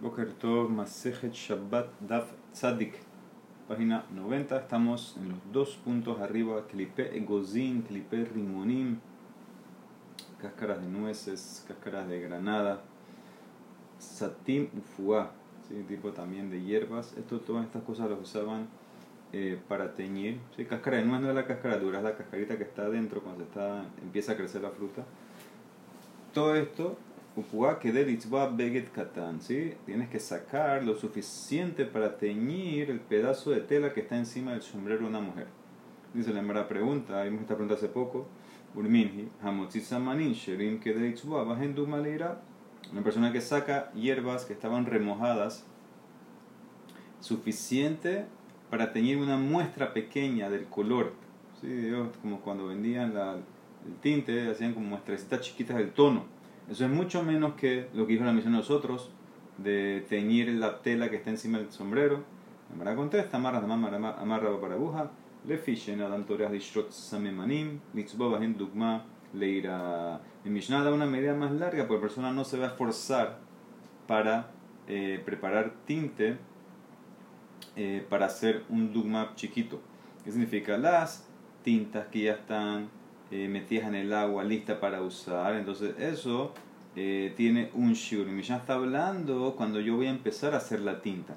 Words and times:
Boker 0.00 0.32
Tov 0.34 0.70
Masejet 0.70 1.34
Shabbat 1.34 1.88
Daf 1.98 2.30
Tzadik, 2.52 2.94
página 3.66 4.04
90. 4.14 4.56
Estamos 4.56 5.16
en 5.16 5.30
los 5.30 5.38
dos 5.52 5.74
puntos 5.74 6.20
arriba: 6.20 6.64
Klipe 6.68 7.16
Egozin, 7.18 7.82
Klipe 7.82 8.24
Rimonim, 8.24 9.00
cáscaras 10.40 10.80
de 10.80 10.86
nueces, 10.86 11.64
cáscaras 11.66 12.08
de 12.08 12.20
granada, 12.20 12.80
Satim 13.98 14.68
Ufuá, 14.78 15.32
¿sí? 15.68 15.84
tipo 15.88 16.12
también 16.12 16.48
de 16.48 16.62
hierbas. 16.62 17.16
Esto, 17.16 17.40
todas 17.40 17.64
estas 17.64 17.82
cosas 17.82 18.08
las 18.08 18.20
usaban 18.20 18.68
eh, 19.32 19.60
para 19.66 19.96
teñir. 19.96 20.38
¿sí? 20.54 20.64
Cáscara 20.64 20.98
de 20.98 21.06
nuez 21.06 21.22
no 21.22 21.30
es 21.30 21.34
la 21.34 21.44
cáscara 21.44 21.76
dura, 21.76 21.98
es 21.98 22.04
la 22.04 22.16
cascarita 22.16 22.56
que 22.56 22.62
está 22.62 22.82
adentro 22.82 23.20
cuando 23.20 23.42
se 23.42 23.48
está, 23.48 23.84
empieza 24.00 24.32
a 24.32 24.36
crecer 24.36 24.62
la 24.62 24.70
fruta. 24.70 25.02
Todo 26.32 26.54
esto 26.54 26.96
¿sí? 29.40 29.74
Tienes 29.86 30.08
que 30.08 30.18
sacar 30.18 30.82
lo 30.82 30.96
suficiente 30.96 31.84
para 31.84 32.18
teñir 32.18 32.90
el 32.90 32.98
pedazo 32.98 33.50
de 33.50 33.60
tela 33.60 33.92
que 33.92 34.00
está 34.00 34.16
encima 34.16 34.52
del 34.52 34.62
sombrero 34.62 35.02
de 35.02 35.06
una 35.06 35.20
mujer. 35.20 35.46
Dice 36.12 36.32
la 36.32 36.40
primera 36.40 36.66
pregunta, 36.66 37.22
vimos 37.22 37.42
esta 37.42 37.54
pregunta 37.54 37.74
hace 37.74 37.88
poco. 37.88 38.26
Urminhi, 38.74 39.28
manin 40.00 40.32
sherim 40.32 40.80
que 40.80 40.92
de 40.92 41.14
Una 42.92 43.02
persona 43.04 43.32
que 43.32 43.40
saca 43.40 43.92
hierbas 43.92 44.44
que 44.44 44.52
estaban 44.52 44.86
remojadas, 44.86 45.64
suficiente 47.20 48.26
para 48.68 48.92
teñir 48.92 49.18
una 49.18 49.36
muestra 49.36 49.92
pequeña 49.92 50.50
del 50.50 50.64
color. 50.64 51.12
¿sí? 51.60 51.92
Como 52.20 52.40
cuando 52.40 52.66
vendían 52.66 53.14
la, 53.14 53.34
el 53.34 53.94
tinte, 54.00 54.50
hacían 54.50 54.74
como 54.74 54.86
muestrecitas 54.86 55.40
chiquitas 55.40 55.76
del 55.76 55.92
tono 55.92 56.37
eso 56.70 56.84
es 56.84 56.90
mucho 56.90 57.22
menos 57.22 57.54
que 57.54 57.88
lo 57.94 58.06
que 58.06 58.12
dijo 58.12 58.24
la 58.24 58.32
misión 58.32 58.52
de 58.52 58.58
nosotros 58.58 59.10
de 59.58 60.04
teñir 60.08 60.48
la 60.50 60.80
tela 60.82 61.10
que 61.10 61.16
está 61.16 61.30
encima 61.30 61.58
del 61.58 61.70
sombrero. 61.70 62.22
Amara 62.72 62.94
contesta, 62.94 63.38
amarra 63.38 63.58
amarra 63.58 64.60
para 64.60 64.74
aguja, 64.74 65.10
le 65.46 65.56
fishen 65.56 66.02
adam 66.02 66.24
toreas 66.24 66.52
dishrot 66.52 66.90
samemanim, 66.90 67.80
litzbobah 67.94 68.44
en 68.44 68.56
dugma, 68.56 69.04
leira. 69.32 70.20
En 70.44 70.52
Mishnah 70.52 70.84
da 70.84 70.92
una 70.92 71.06
medida 71.06 71.34
más 71.34 71.52
larga 71.52 71.86
porque 71.86 71.94
la 71.94 72.00
persona 72.00 72.32
no 72.32 72.44
se 72.44 72.58
va 72.58 72.66
a 72.66 72.68
esforzar 72.68 73.38
para 74.06 74.50
eh, 74.86 75.20
preparar 75.24 75.72
tinte 75.86 76.36
eh, 77.76 78.06
para 78.08 78.26
hacer 78.26 78.64
un 78.68 78.92
dugma 78.92 79.32
chiquito. 79.34 79.80
¿Qué 80.24 80.30
significa? 80.30 80.76
Las 80.76 81.26
tintas 81.62 82.06
que 82.08 82.22
ya 82.24 82.32
están 82.32 82.90
eh, 83.30 83.48
metidas 83.48 83.88
en 83.88 83.94
el 83.94 84.12
agua, 84.12 84.44
lista 84.44 84.80
para 84.80 85.02
usar. 85.02 85.54
Entonces 85.56 85.98
eso 85.98 86.54
eh, 86.96 87.32
tiene 87.36 87.70
un 87.74 87.92
shiur. 87.92 88.26
Mi 88.26 88.42
ya 88.42 88.56
está 88.56 88.74
hablando 88.74 89.54
cuando 89.56 89.80
yo 89.80 89.96
voy 89.96 90.06
a 90.06 90.10
empezar 90.10 90.54
a 90.54 90.58
hacer 90.58 90.80
la 90.80 91.00
tinta. 91.00 91.34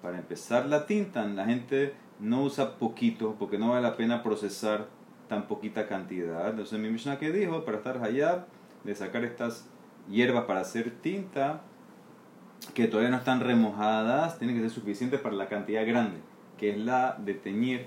Para 0.00 0.18
empezar 0.18 0.66
la 0.66 0.86
tinta, 0.86 1.24
la 1.26 1.44
gente 1.44 1.94
no 2.18 2.42
usa 2.42 2.76
poquito 2.76 3.36
porque 3.38 3.58
no 3.58 3.70
vale 3.70 3.82
la 3.82 3.96
pena 3.96 4.22
procesar 4.22 4.86
tan 5.28 5.48
poquita 5.48 5.86
cantidad. 5.86 6.50
Entonces 6.50 6.78
mi 6.78 6.88
Mishnah 6.90 7.18
que 7.18 7.32
dijo, 7.32 7.64
para 7.64 7.78
estar 7.78 8.02
allá, 8.02 8.46
de 8.84 8.94
sacar 8.94 9.24
estas 9.24 9.66
hierbas 10.08 10.44
para 10.44 10.60
hacer 10.60 10.90
tinta, 10.90 11.62
que 12.74 12.86
todavía 12.86 13.10
no 13.10 13.16
están 13.16 13.40
remojadas, 13.40 14.38
tiene 14.38 14.54
que 14.54 14.60
ser 14.60 14.70
suficiente 14.70 15.18
para 15.18 15.34
la 15.34 15.48
cantidad 15.48 15.86
grande, 15.86 16.18
que 16.58 16.70
es 16.70 16.78
la 16.78 17.16
de 17.18 17.34
teñir 17.34 17.86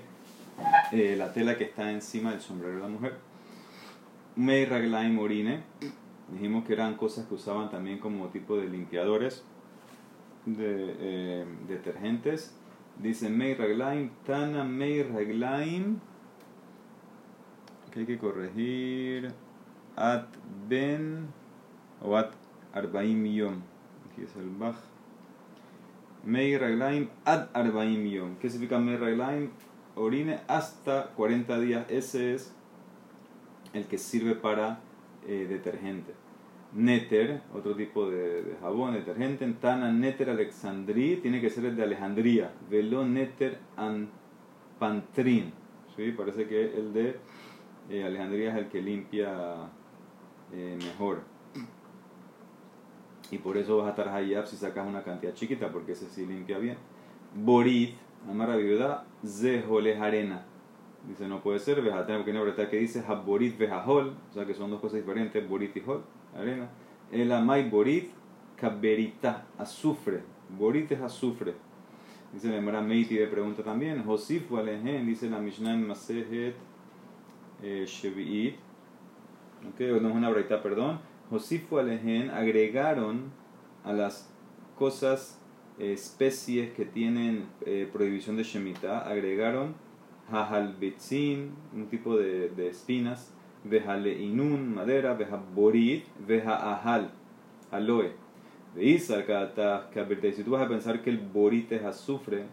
eh, 0.92 1.16
la 1.16 1.32
tela 1.32 1.56
que 1.56 1.64
está 1.64 1.90
encima 1.90 2.30
del 2.30 2.40
sombrero 2.40 2.76
de 2.76 2.82
la 2.82 2.88
mujer. 2.88 3.14
Mei 4.36 4.66
Raglaim 4.66 5.18
Orine. 5.18 5.62
Dijimos 6.30 6.66
que 6.66 6.74
eran 6.74 6.96
cosas 6.96 7.26
que 7.26 7.34
usaban 7.34 7.70
también 7.70 7.98
como 7.98 8.28
tipo 8.28 8.58
de 8.58 8.68
limpiadores 8.68 9.42
de 10.44 10.96
eh, 10.98 11.46
detergentes. 11.66 12.54
Dice 12.98 13.30
Mei 13.30 13.54
Raglaim, 13.54 14.10
Tana 14.26 14.62
Mei 14.62 15.02
Raglaim. 15.02 16.00
Que 17.90 18.00
hay 18.00 18.06
que 18.06 18.18
corregir. 18.18 19.32
At 19.96 20.26
Ben 20.68 21.28
o 22.02 22.14
At 22.14 22.32
Arbaim 22.74 23.24
Yom. 23.24 23.62
Aquí 24.10 24.22
es 24.22 24.36
el 24.36 24.50
Bach. 24.50 24.76
Mei 26.24 26.58
Raglaim 26.58 27.08
Ad 27.24 27.48
Arbaim 27.54 28.06
Yom. 28.06 28.36
¿Qué 28.36 28.50
significa 28.50 28.78
Mei 28.78 28.98
Raglaim? 28.98 29.50
Orine 29.94 30.40
hasta 30.46 31.06
40 31.16 31.58
días. 31.60 31.86
Ese 31.88 32.34
es 32.34 32.54
el 33.72 33.86
que 33.86 33.98
sirve 33.98 34.34
para 34.34 34.80
eh, 35.26 35.46
detergente. 35.48 36.12
Neter, 36.72 37.40
otro 37.54 37.74
tipo 37.74 38.10
de, 38.10 38.56
jabón, 38.60 38.94
detergente. 38.94 39.46
Tana 39.60 39.92
Neter 39.92 40.30
Alexandri, 40.30 41.16
tiene 41.16 41.40
que 41.40 41.50
ser 41.50 41.64
el 41.64 41.76
de 41.76 41.84
Alejandría. 41.84 42.52
Velo 42.70 43.04
Neter 43.06 43.58
Pantrin. 44.78 45.52
¿Sí? 45.96 46.12
Parece 46.12 46.46
que 46.46 46.76
el 46.76 46.92
de 46.92 47.16
eh, 47.88 48.04
Alejandría 48.04 48.50
es 48.50 48.56
el 48.56 48.68
que 48.68 48.82
limpia 48.82 49.54
eh, 50.52 50.78
mejor. 50.78 51.22
Y 53.30 53.38
por 53.38 53.56
eso 53.56 53.78
vas 53.78 53.86
a 53.86 53.90
estar 53.90 54.08
hayab 54.08 54.46
si 54.46 54.56
sacas 54.56 54.86
una 54.86 55.02
cantidad 55.02 55.34
chiquita, 55.34 55.72
porque 55.72 55.92
ese 55.92 56.06
sí 56.06 56.26
limpia 56.26 56.58
bien. 56.58 56.76
Borit, 57.34 57.96
amara 58.28 58.56
viuda, 58.56 59.04
zeholes 59.24 60.00
arena 60.00 60.44
Dice, 61.08 61.28
no 61.28 61.40
puede 61.40 61.60
ser, 61.60 61.80
Vejatán, 61.82 62.18
porque 62.18 62.32
no 62.32 62.44
que 62.68 62.76
dice 62.78 63.02
Haborit 63.06 63.56
Vejahol, 63.56 64.16
o 64.30 64.34
sea 64.34 64.44
que 64.44 64.54
son 64.54 64.70
dos 64.70 64.80
cosas 64.80 65.00
diferentes, 65.00 65.48
Borit 65.48 65.76
y 65.76 65.82
Hol, 65.86 66.02
arena. 66.36 66.68
El 67.12 67.30
Amay 67.30 67.70
Borit, 67.70 68.10
Kaberita, 68.56 69.46
azufre. 69.56 70.22
Borit 70.58 70.90
es 70.90 71.00
azufre. 71.00 71.54
Dice 72.32 72.48
la 72.48 72.56
Emara 72.56 72.82
Meiti 72.82 73.14
de 73.14 73.28
pregunta 73.28 73.62
también, 73.62 74.02
Josif 74.04 74.50
Walehen, 74.50 75.06
dice 75.06 75.30
la 75.30 75.38
Mishnah 75.38 75.74
en 75.74 75.86
Masejet 75.86 76.54
eh, 77.62 77.84
Shevi'it, 77.86 78.56
ok, 79.68 79.80
no 80.02 80.08
es 80.08 80.14
una 80.14 80.28
breita, 80.28 80.62
perdón. 80.62 81.00
Josif 81.30 81.72
Walehen 81.72 82.30
agregaron 82.30 83.30
a 83.84 83.92
las 83.92 84.30
cosas, 84.76 85.40
eh, 85.78 85.92
especies 85.92 86.72
que 86.72 86.84
tienen 86.84 87.46
eh, 87.64 87.88
prohibición 87.90 88.36
de 88.36 88.42
Shemitah, 88.42 89.08
agregaron 89.08 89.74
Betzin, 90.80 91.50
un 91.74 91.86
tipo 91.86 92.16
de, 92.16 92.50
de 92.50 92.68
espinas, 92.68 93.32
inun, 93.64 94.74
madera, 94.74 95.14
Vejaborit, 95.14 96.04
ahal, 96.46 97.10
aloe. 97.70 98.12
Veisa 98.74 99.24
que 99.24 100.32
si 100.32 100.42
tú 100.42 100.50
vas 100.50 100.62
a 100.62 100.68
pensar 100.68 101.02
que 101.02 101.10
el 101.10 101.18
borit 101.18 101.72
es 101.72 101.84
azufre, 101.84 102.44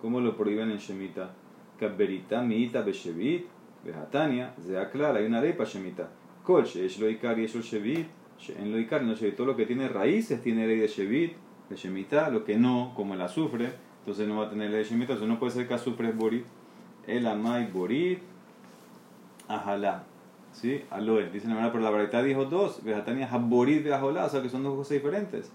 ¿cómo 0.00 0.20
lo 0.20 0.36
prohíben 0.36 0.70
en 0.70 0.78
Shemita? 0.78 1.34
Kaberita, 1.78 2.42
miita, 2.42 2.82
beshevit, 2.82 3.46
vejatania, 3.84 4.54
zeaklar, 4.60 5.16
hay 5.16 5.26
una 5.26 5.40
ley 5.40 5.54
para 5.54 5.68
Shemita. 5.68 6.10
Kol, 6.44 6.64
es 6.64 6.98
lo 6.98 7.08
ikar 7.08 7.38
y 7.38 7.44
eso 7.44 7.60
shevit, 7.60 8.06
en 8.58 8.72
lo 8.72 8.78
ikar, 8.78 9.02
no 9.04 9.14
todo 9.14 9.46
lo 9.46 9.56
que 9.56 9.64
tiene 9.64 9.88
raíces 9.88 10.42
tiene 10.42 10.66
ley 10.66 10.78
de 10.78 10.88
shevit, 10.88 11.34
de 11.70 11.76
Shemita, 11.76 12.28
lo 12.30 12.44
que 12.44 12.56
no, 12.56 12.92
como 12.96 13.14
el 13.14 13.20
azufre, 13.22 13.70
entonces 14.00 14.26
no 14.26 14.38
va 14.40 14.46
a 14.46 14.50
tener 14.50 14.70
ley 14.70 14.80
de 14.80 14.84
Shemita, 14.84 15.12
entonces 15.12 15.28
no 15.28 15.38
puede 15.38 15.52
ser 15.52 15.68
que 15.68 15.74
azufre 15.74 16.08
es 16.08 16.16
borit 16.16 16.44
el 17.06 17.26
amay 17.26 17.70
borit, 17.70 18.20
ajalá. 19.48 20.04
¿Sí? 20.52 20.84
Aloe. 20.90 21.30
Dice 21.30 21.48
la 21.48 21.72
pero 21.72 21.82
la 21.82 21.90
verdad 21.90 22.24
dijo 22.24 22.44
dos. 22.44 22.84
Vejatania 22.84 23.28
haborit 23.30 23.82
de 23.82 23.94
ajalá, 23.94 24.26
o 24.26 24.28
sea 24.28 24.42
que 24.42 24.48
son 24.48 24.62
dos 24.62 24.74
cosas 24.74 24.92
diferentes. 24.92 25.50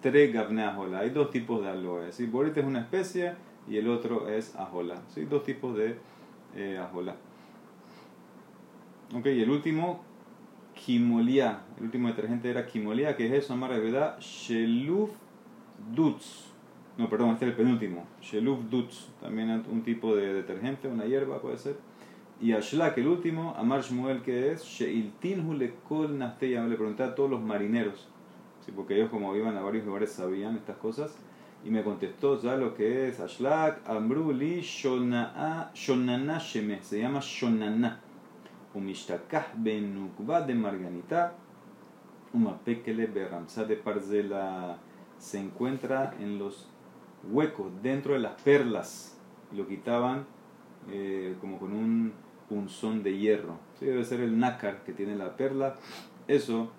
Tres 0.00 0.32
gavne. 0.32 0.64
Hay 0.96 1.10
dos 1.10 1.30
tipos 1.30 1.62
de 1.62 1.68
aloe. 1.68 2.12
¿sí? 2.12 2.26
Borit 2.26 2.56
es 2.56 2.64
una 2.64 2.80
especie 2.80 3.34
y 3.68 3.76
el 3.76 3.88
otro 3.88 4.28
es 4.28 4.56
ajola. 4.56 5.02
¿sí? 5.14 5.24
Dos 5.26 5.44
tipos 5.44 5.76
de 5.76 5.98
eh, 6.56 6.78
ajola. 6.78 7.14
Ok, 9.14 9.26
y 9.26 9.42
el 9.42 9.50
último, 9.50 10.02
kimolia. 10.74 11.60
El 11.78 11.84
último 11.84 12.08
detergente 12.08 12.50
era 12.50 12.66
kimolia, 12.66 13.16
que 13.16 13.26
es 13.26 13.44
eso, 13.44 13.54
amara 13.54 13.78
verdad, 13.78 14.18
sheluf 14.20 15.10
dutz. 15.94 16.47
No, 16.98 17.08
perdón, 17.08 17.30
este 17.30 17.44
es 17.44 17.50
el 17.52 17.56
penúltimo. 17.56 18.04
Sheluf 18.20 18.58
Dutz, 18.68 19.06
también 19.20 19.64
un 19.70 19.82
tipo 19.84 20.16
de 20.16 20.34
detergente, 20.34 20.88
una 20.88 21.04
hierba 21.04 21.40
puede 21.40 21.56
ser. 21.56 21.76
Y 22.40 22.52
Ashlak, 22.52 22.98
el 22.98 23.06
último, 23.06 23.54
Amar 23.56 23.82
Shmuel, 23.82 24.22
que 24.22 24.50
es 24.50 24.64
Sheiltin 24.64 25.46
Hulekol 25.46 26.18
Nasteya. 26.18 26.66
Le 26.66 26.74
pregunté 26.74 27.04
a 27.04 27.14
todos 27.14 27.30
los 27.30 27.40
marineros, 27.40 28.08
¿sí? 28.66 28.72
porque 28.74 28.96
ellos, 28.96 29.10
como 29.10 29.34
iban 29.36 29.56
a 29.56 29.60
varios 29.60 29.86
lugares, 29.86 30.10
sabían 30.10 30.56
estas 30.56 30.76
cosas. 30.78 31.16
Y 31.64 31.70
me 31.70 31.84
contestó 31.84 32.40
ya 32.40 32.56
lo 32.56 32.74
que 32.74 33.08
es 33.08 33.20
Ashlak, 33.20 33.88
Ambruli, 33.88 34.60
Shonana 34.60 35.70
Sheme, 35.74 36.82
se 36.82 36.98
llama 36.98 37.20
Shonana. 37.20 38.00
Umishtakah 38.74 39.52
Benukba 39.56 40.42
de 40.42 40.54
Marganita, 40.54 41.34
Umapekele 42.32 43.06
Beramsa 43.06 43.64
de 43.64 43.76
Parzela. 43.76 44.78
Se 45.18 45.40
encuentra 45.40 46.14
en 46.20 46.38
los 46.38 46.68
hueco 47.24 47.70
dentro 47.82 48.14
de 48.14 48.20
las 48.20 48.40
perlas 48.42 49.18
y 49.52 49.56
lo 49.56 49.66
quitaban 49.66 50.26
eh, 50.90 51.36
como 51.40 51.58
con 51.58 51.72
un 51.72 52.12
punzón 52.48 53.02
de 53.02 53.18
hierro. 53.18 53.58
Sí, 53.78 53.86
debe 53.86 54.04
ser 54.04 54.20
el 54.20 54.38
nácar 54.38 54.84
que 54.84 54.92
tiene 54.92 55.16
la 55.16 55.36
perla. 55.36 55.76
Eso 56.26 56.70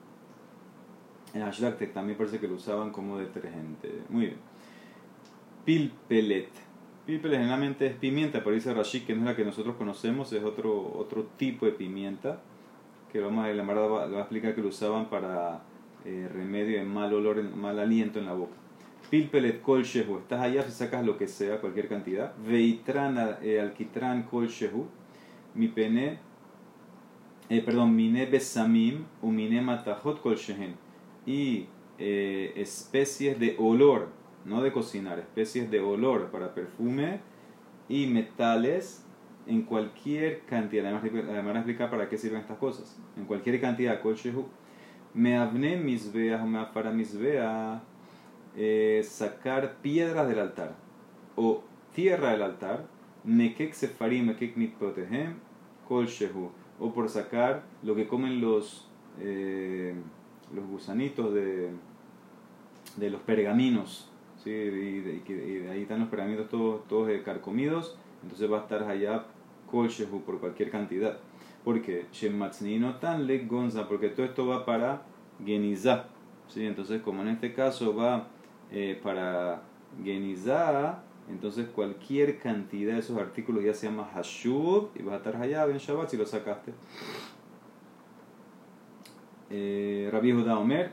En 1.34 1.44
Ashdaq 1.44 1.94
también 1.94 2.18
parece 2.18 2.40
que 2.40 2.48
lo 2.48 2.56
usaban 2.56 2.92
como 2.92 3.18
detergente. 3.18 4.02
Muy 4.10 4.28
bien. 4.28 4.38
Pilpelet. 5.66 6.50
Pilpelet 7.06 7.38
generalmente 7.38 7.86
es 7.86 7.96
pimienta, 7.96 8.44
pero 8.44 8.56
dice 8.56 8.74
Rashid 8.74 9.04
que 9.04 9.14
no 9.14 9.22
es 9.22 9.26
la 9.28 9.36
que 9.36 9.46
nosotros 9.46 9.76
conocemos, 9.76 10.34
es 10.34 10.44
otro, 10.44 10.94
otro 10.96 11.28
tipo 11.38 11.66
de 11.66 11.74
pimienta. 11.74 12.42
Que 13.12 13.20
vamos 13.20 13.46
a, 13.46 13.50
la 13.50 13.64
va, 13.64 14.08
va 14.08 14.18
a 14.18 14.22
explicar 14.22 14.56
que 14.56 14.62
lo 14.62 14.70
usaban 14.70 15.10
para 15.10 15.62
eh, 16.06 16.30
remedio 16.32 16.78
de 16.78 16.86
mal 16.86 17.14
olor, 17.14 17.44
mal 17.56 17.78
aliento 17.80 18.20
en 18.20 18.26
la 18.26 18.34
boca. 18.34 18.56
Pilpelet 19.10 19.62
kol 19.62 19.84
shehu. 19.84 20.20
Estás 20.20 20.42
allá 20.42 20.70
sacas 20.70 21.04
lo 21.04 21.18
que 21.18 21.28
sea, 21.28 21.60
cualquier 21.60 21.88
cantidad. 21.88 22.36
Veitran 22.38 23.38
eh, 23.42 23.60
alquitran 23.60 24.24
kol 24.24 24.48
shehu. 24.48 24.86
Mi 25.56 25.68
pene, 25.68 26.20
eh, 27.50 27.62
perdón, 27.62 27.96
mine 27.96 28.28
besamim 28.28 29.06
u 29.22 29.32
mine 29.32 29.62
matahot 29.62 30.22
kol. 30.22 30.36
Y 31.26 31.68
eh, 31.98 32.54
especies 32.56 33.40
de 33.40 33.56
olor, 33.58 34.10
no 34.46 34.62
de 34.62 34.72
cocinar, 34.72 35.18
especies 35.20 35.72
de 35.72 35.80
olor 35.80 36.30
para 36.30 36.54
perfume 36.54 37.20
y 37.88 38.06
metales 38.06 39.06
en 39.48 39.64
cualquier 39.64 40.42
cantidad. 40.42 40.86
Además, 40.86 41.04
además 41.04 41.44
voy 41.44 41.54
a 41.54 41.58
explicar 41.58 41.90
para 41.90 42.08
qué 42.08 42.18
sirven 42.18 42.42
estas 42.42 42.60
cosas. 42.60 43.00
En 43.18 43.26
cualquier 43.26 43.60
cantidad, 43.60 44.02
kol 44.02 44.16
shehu. 44.16 44.46
Me 45.16 45.36
avne 45.36 45.78
misbea 45.78 46.44
o 46.44 46.46
me 46.46 46.60
afara 46.60 46.92
misbea 46.92 47.82
eh, 48.56 49.02
sacar 49.08 49.78
piedras 49.82 50.28
del 50.28 50.40
altar 50.40 50.76
o 51.36 51.64
tierra 51.94 52.32
del 52.32 52.42
altar, 52.42 52.86
mekek 53.24 53.74
sefarim, 53.74 54.28
mekek 54.28 54.58
mitprotehem, 54.58 55.36
kol 55.88 56.06
shehu, 56.08 56.50
o 56.80 56.94
por 56.94 57.10
sacar 57.10 57.64
lo 57.84 57.96
que 57.96 58.08
comen 58.08 58.42
los, 58.42 58.88
eh, 59.20 59.94
los 60.54 60.66
gusanitos 60.68 61.34
de, 61.34 61.70
de 62.98 63.10
los 63.10 63.22
pergaminos, 63.22 64.10
¿sí? 64.44 64.50
y, 64.50 65.00
de, 65.00 65.70
ahí 65.72 65.82
están 65.84 66.02
los 66.02 66.10
pergaminos 66.10 66.50
todos, 66.50 66.88
todos 66.88 67.10
carcomidos, 67.24 67.98
entonces 68.24 68.52
va 68.52 68.60
a 68.60 68.62
estar 68.62 68.84
allá 68.84 69.26
kol 69.70 69.90
por 70.26 70.40
cualquier 70.40 70.70
cantidad. 70.70 71.18
Porque 71.64 72.06
no 72.80 72.96
tan 72.96 73.28
le 73.28 73.40
gonza, 73.46 73.88
porque 73.88 74.10
todo 74.10 74.26
esto 74.26 74.48
va 74.48 74.66
para 74.66 75.04
genizá. 75.46 76.08
¿sí? 76.48 76.66
Entonces, 76.66 77.02
como 77.02 77.22
en 77.22 77.30
este 77.30 77.54
caso 77.54 77.96
va 77.96 78.28
eh, 78.72 79.00
para 79.02 79.62
genizá, 80.04 81.02
entonces 81.30 81.68
cualquier 81.70 82.40
cantidad 82.40 82.94
de 82.94 83.00
esos 83.00 83.18
artículos 83.18 83.64
ya 83.64 83.74
se 83.74 83.88
llama 83.88 84.10
hashub 84.14 84.90
y 84.96 85.04
vas 85.04 85.14
a 85.14 85.18
estar 85.18 85.36
allá 85.36 85.66
en 85.66 85.78
Shabbat 85.78 86.10
si 86.10 86.18
lo 86.18 86.26
sacaste. 86.26 86.74
Eh, 89.52 90.10
Rabbi 90.12 90.32
Judá 90.32 90.58
Omer, 90.58 90.92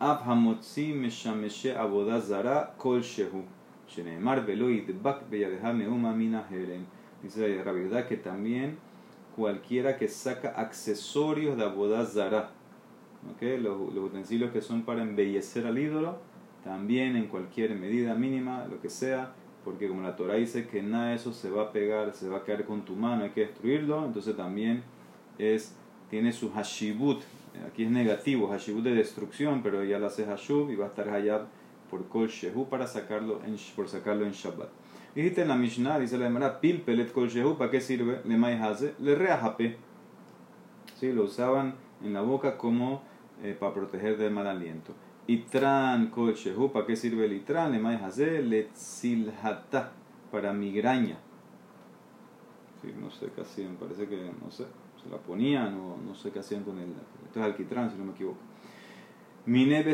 Ab 0.00 0.24
hamotzi 0.26 0.92
meshameshe 0.92 1.74
abodah 1.74 2.20
zara 2.20 2.74
kol 2.76 3.00
shehu, 3.00 3.44
sheneemar 3.88 4.44
velo 4.44 4.68
yidbak 4.68 5.30
beyadeha 5.30 5.72
meuma 5.72 6.12
mina 6.12 6.44
herem. 6.50 6.84
Dice 7.22 7.62
Rabbi 7.62 7.84
Judá 7.84 8.06
que 8.06 8.16
también 8.16 8.76
cualquiera 9.36 9.96
que 9.96 10.08
saca 10.08 10.48
accesorios 10.50 11.56
de 11.56 11.64
abodah 11.64 12.04
zara, 12.04 12.50
¿okay? 13.34 13.58
los 13.58 13.76
utensilios 13.96 14.50
que 14.50 14.60
son 14.60 14.82
para 14.82 15.02
embellecer 15.02 15.66
al 15.66 15.78
ídolo, 15.78 16.18
también 16.64 17.16
en 17.16 17.26
cualquier 17.26 17.74
medida 17.76 18.14
mínima, 18.14 18.66
lo 18.66 18.80
que 18.80 18.88
sea, 18.88 19.32
porque 19.64 19.88
como 19.88 20.02
la 20.02 20.16
Torah 20.16 20.34
dice 20.34 20.66
que 20.66 20.82
nada 20.82 21.10
de 21.10 21.16
eso 21.16 21.32
se 21.32 21.50
va 21.50 21.64
a 21.64 21.72
pegar, 21.72 22.12
se 22.14 22.28
va 22.28 22.38
a 22.38 22.42
caer 22.42 22.64
con 22.64 22.84
tu 22.84 22.96
mano, 22.96 23.24
hay 23.24 23.30
que 23.30 23.42
destruirlo, 23.42 24.04
entonces 24.04 24.36
también 24.36 24.82
es, 25.38 25.76
tiene 26.10 26.32
su 26.32 26.50
hashibut, 26.52 27.22
aquí 27.70 27.84
es 27.84 27.90
negativo, 27.90 28.48
hashibut 28.48 28.82
de 28.82 28.94
destrucción, 28.94 29.62
pero 29.62 29.84
ya 29.84 29.98
lo 29.98 30.06
hace 30.06 30.24
hashub 30.24 30.70
y 30.70 30.76
va 30.76 30.86
a 30.86 30.88
estar 30.88 31.08
hayab 31.08 31.46
por 31.90 32.08
kol 32.08 32.28
shehu 32.28 32.68
para 32.68 32.86
sacarlo 32.86 33.40
en, 33.46 33.56
por 33.76 33.88
sacarlo 33.88 34.26
en 34.26 34.32
Shabbat. 34.32 34.68
Dijiste 35.14 35.42
en 35.42 35.48
la 35.48 35.56
Mishnah, 35.56 36.00
dice 36.00 36.18
la 36.18 36.24
Gemara, 36.24 36.60
pil 36.60 36.80
pelet 36.80 37.12
kol 37.12 37.28
shehu, 37.28 37.56
¿para 37.56 37.70
qué 37.70 37.80
sirve? 37.80 38.20
Le 38.24 38.54
hace, 38.54 38.94
le 38.98 39.14
reajape. 39.14 39.76
¿Sí? 40.98 41.12
Lo 41.12 41.24
usaban 41.24 41.74
en 42.02 42.12
la 42.12 42.22
boca 42.22 42.58
como 42.58 43.02
eh, 43.42 43.56
para 43.58 43.72
proteger 43.74 44.16
del 44.16 44.32
mal 44.32 44.46
aliento. 44.46 44.92
Itran 45.26 46.10
kol 46.10 46.34
shehu, 46.34 46.70
¿para 46.70 46.84
qué 46.84 46.96
sirve 46.96 47.24
el 47.24 47.32
itran? 47.32 47.72
Le 47.72 47.94
hazel 47.96 48.50
letzilhata, 48.50 49.92
para 50.30 50.52
migraña. 50.52 51.16
Sí, 52.82 52.92
no 53.00 53.10
sé 53.10 53.30
qué 53.34 53.40
hacían, 53.40 53.76
parece 53.76 54.06
que, 54.06 54.30
no 54.44 54.50
sé, 54.50 54.64
se 55.02 55.08
la 55.08 55.16
ponían 55.16 55.74
o 55.78 55.96
no 55.96 56.14
sé 56.14 56.30
qué 56.30 56.40
hacían 56.40 56.62
con 56.62 56.78
el. 56.78 56.90
Esto 57.24 57.40
es 57.40 57.46
alquitrán, 57.46 57.90
si 57.90 57.96
no 57.96 58.04
me 58.04 58.12
equivoco. 58.12 58.36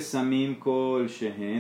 Samim 0.01 0.57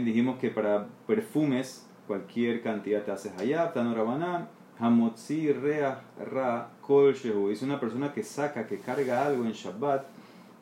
dijimos 0.04 0.38
que 0.40 0.50
para 0.50 0.88
perfumes, 1.06 1.86
cualquier 2.08 2.62
cantidad 2.62 3.04
te 3.04 3.12
haces 3.12 3.32
allá, 3.38 3.72
tanorabanan, 3.72 4.48
hamotzi 4.80 5.52
rea 5.52 6.02
ra 6.18 6.72
kol. 6.80 7.14
Es 7.52 7.62
una 7.62 7.78
persona 7.78 8.12
que 8.12 8.24
saca, 8.24 8.66
que 8.66 8.80
carga 8.80 9.24
algo 9.26 9.44
en 9.44 9.52
Shabbat, 9.52 10.06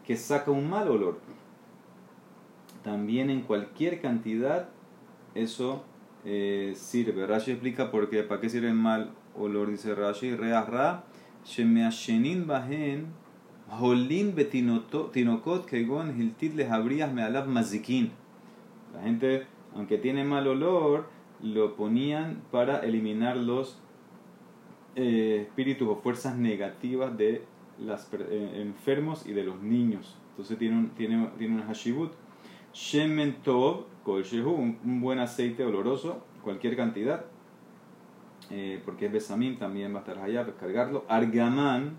que 0.07 0.15
saca 0.15 0.51
un 0.51 0.69
mal 0.69 0.89
olor 0.89 1.19
también 2.89 3.29
en 3.29 3.43
cualquier 3.43 4.01
cantidad 4.01 4.71
eso 5.35 5.85
eh, 6.25 6.73
sirve. 6.75 7.27
Rashi 7.27 7.51
explica 7.51 7.91
por 7.91 8.09
qué, 8.09 8.23
para 8.23 8.41
qué 8.41 8.49
sirve 8.49 8.69
el 8.69 8.75
mal 8.77 9.11
olor, 9.37 9.71
dice 9.71 9.95
Rashi, 9.95 10.35
ra 10.35 11.05
shemeashenin 11.45 12.47
bahen 12.47 13.09
holin 13.79 14.35
betinokot 14.35 15.67
kegon 15.67 16.19
hiltit 16.19 16.55
les 16.55 16.71
habrías 16.71 17.13
mealav 17.13 17.47
mazikin. 17.47 18.11
La 18.95 19.03
gente, 19.03 19.47
aunque 19.75 19.99
tiene 19.99 20.25
mal 20.25 20.47
olor, 20.47 21.11
lo 21.43 21.77
ponían 21.77 22.41
para 22.51 22.79
eliminar 22.79 23.37
los 23.37 23.79
eh, 24.97 25.43
espíritus 25.43 25.89
o 25.89 25.97
fuerzas 25.97 26.39
negativas 26.39 27.19
de 27.19 27.45
los 27.79 28.09
eh, 28.15 28.63
enfermos 28.63 29.27
y 29.27 29.35
de 29.35 29.45
los 29.45 29.61
niños. 29.61 30.17
Entonces 30.31 30.57
tiene 30.57 30.79
un, 30.79 30.89
tiene, 30.91 31.29
tiene 31.37 31.57
un 31.57 31.63
hashibut. 31.65 32.13
Shemen 32.79 33.43
Tov, 33.43 33.87
un 34.07 35.01
buen 35.01 35.19
aceite 35.19 35.65
oloroso, 35.65 36.23
cualquier 36.45 36.77
cantidad, 36.77 37.25
eh, 38.51 38.81
porque 38.85 39.07
es 39.07 39.13
besamín, 39.13 39.59
también 39.59 39.93
va 39.93 39.99
a 39.99 40.01
estar 40.03 40.19
allá, 40.19 40.47
cargarlo. 40.61 41.05
Argaman, 41.09 41.99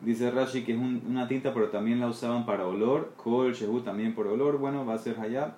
dice 0.00 0.32
Rashi 0.32 0.64
que 0.64 0.72
es 0.72 0.78
una 0.78 1.28
tinta, 1.28 1.54
pero 1.54 1.68
también 1.68 2.00
la 2.00 2.08
usaban 2.08 2.44
para 2.44 2.66
olor. 2.66 3.12
Kol 3.16 3.54
también 3.84 4.16
por 4.16 4.26
olor, 4.26 4.58
bueno, 4.58 4.84
va 4.84 4.94
a 4.94 4.98
ser 4.98 5.20
allá, 5.20 5.54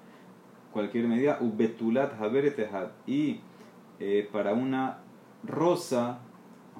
cualquier 0.70 1.08
medida. 1.08 1.38
Ubetulat 1.40 2.20
Haberetehad, 2.20 2.90
y 3.06 3.40
eh, 3.98 4.28
para 4.30 4.52
una 4.52 4.98
rosa 5.44 6.18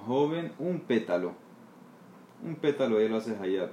joven, 0.07 0.53
un 0.59 0.81
pétalo. 0.81 1.33
Un 2.45 2.55
pétalo 2.57 3.01
ya 3.01 3.09
lo 3.09 3.17
haces 3.17 3.41
allá. 3.41 3.71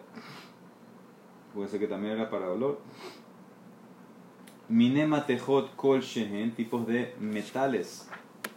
Puede 1.54 1.68
ser 1.68 1.82
que 1.82 1.88
también 1.88 2.14
era 2.14 2.30
para 2.30 2.50
olor. 2.50 2.80
Minema 4.68 5.26
tejot 5.28 5.76
kol 5.76 6.02
shehen, 6.02 6.52
tipos 6.56 6.88
de 6.88 7.14
metales, 7.20 8.10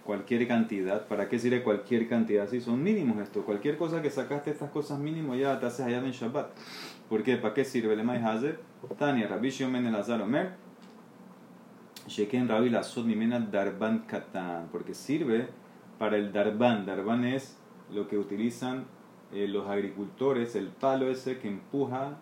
cualquier 0.04 0.48
cantidad. 0.48 1.06
¿Para 1.06 1.28
qué 1.28 1.38
sirve 1.38 1.62
cualquier 1.62 2.08
cantidad? 2.08 2.48
Si 2.48 2.62
son 2.62 2.82
mínimos 2.82 3.18
esto. 3.18 3.44
Cualquier 3.44 3.76
cosa 3.76 4.00
que 4.00 4.10
sacaste 4.10 4.50
estas 4.50 4.70
cosas 4.70 4.98
mínimo 4.98 5.34
ya 5.34 5.60
te 5.60 5.66
haces 5.66 5.84
allá 5.84 5.98
en 5.98 6.12
Shabbat. 6.12 6.50
¿Por 7.10 7.22
qué? 7.22 7.36
¿Para 7.36 7.52
qué 7.52 7.64
sirve? 7.64 7.94
Le 7.94 8.04
mai 8.04 8.22
hazer. 8.22 8.58
Tania, 8.98 9.28
Rabbi 9.28 9.50
Shiomen 9.50 9.84
el 9.86 10.20
Omer. 10.22 10.52
Sheken 12.06 12.48
Rabbi 12.48 12.70
Lasot 12.70 13.04
Mimena 13.04 13.38
Darban 13.38 14.06
Katan. 14.06 14.68
Porque 14.72 14.94
sirve 14.94 15.48
para 15.98 16.16
el 16.16 16.32
Darban. 16.32 16.86
Darban 16.86 17.26
es 17.26 17.58
lo 17.92 18.08
que 18.08 18.16
utilizan 18.16 18.86
eh, 19.34 19.46
los 19.46 19.68
agricultores, 19.68 20.56
el 20.56 20.68
palo 20.68 21.10
ese 21.10 21.38
que 21.38 21.48
empuja 21.48 22.16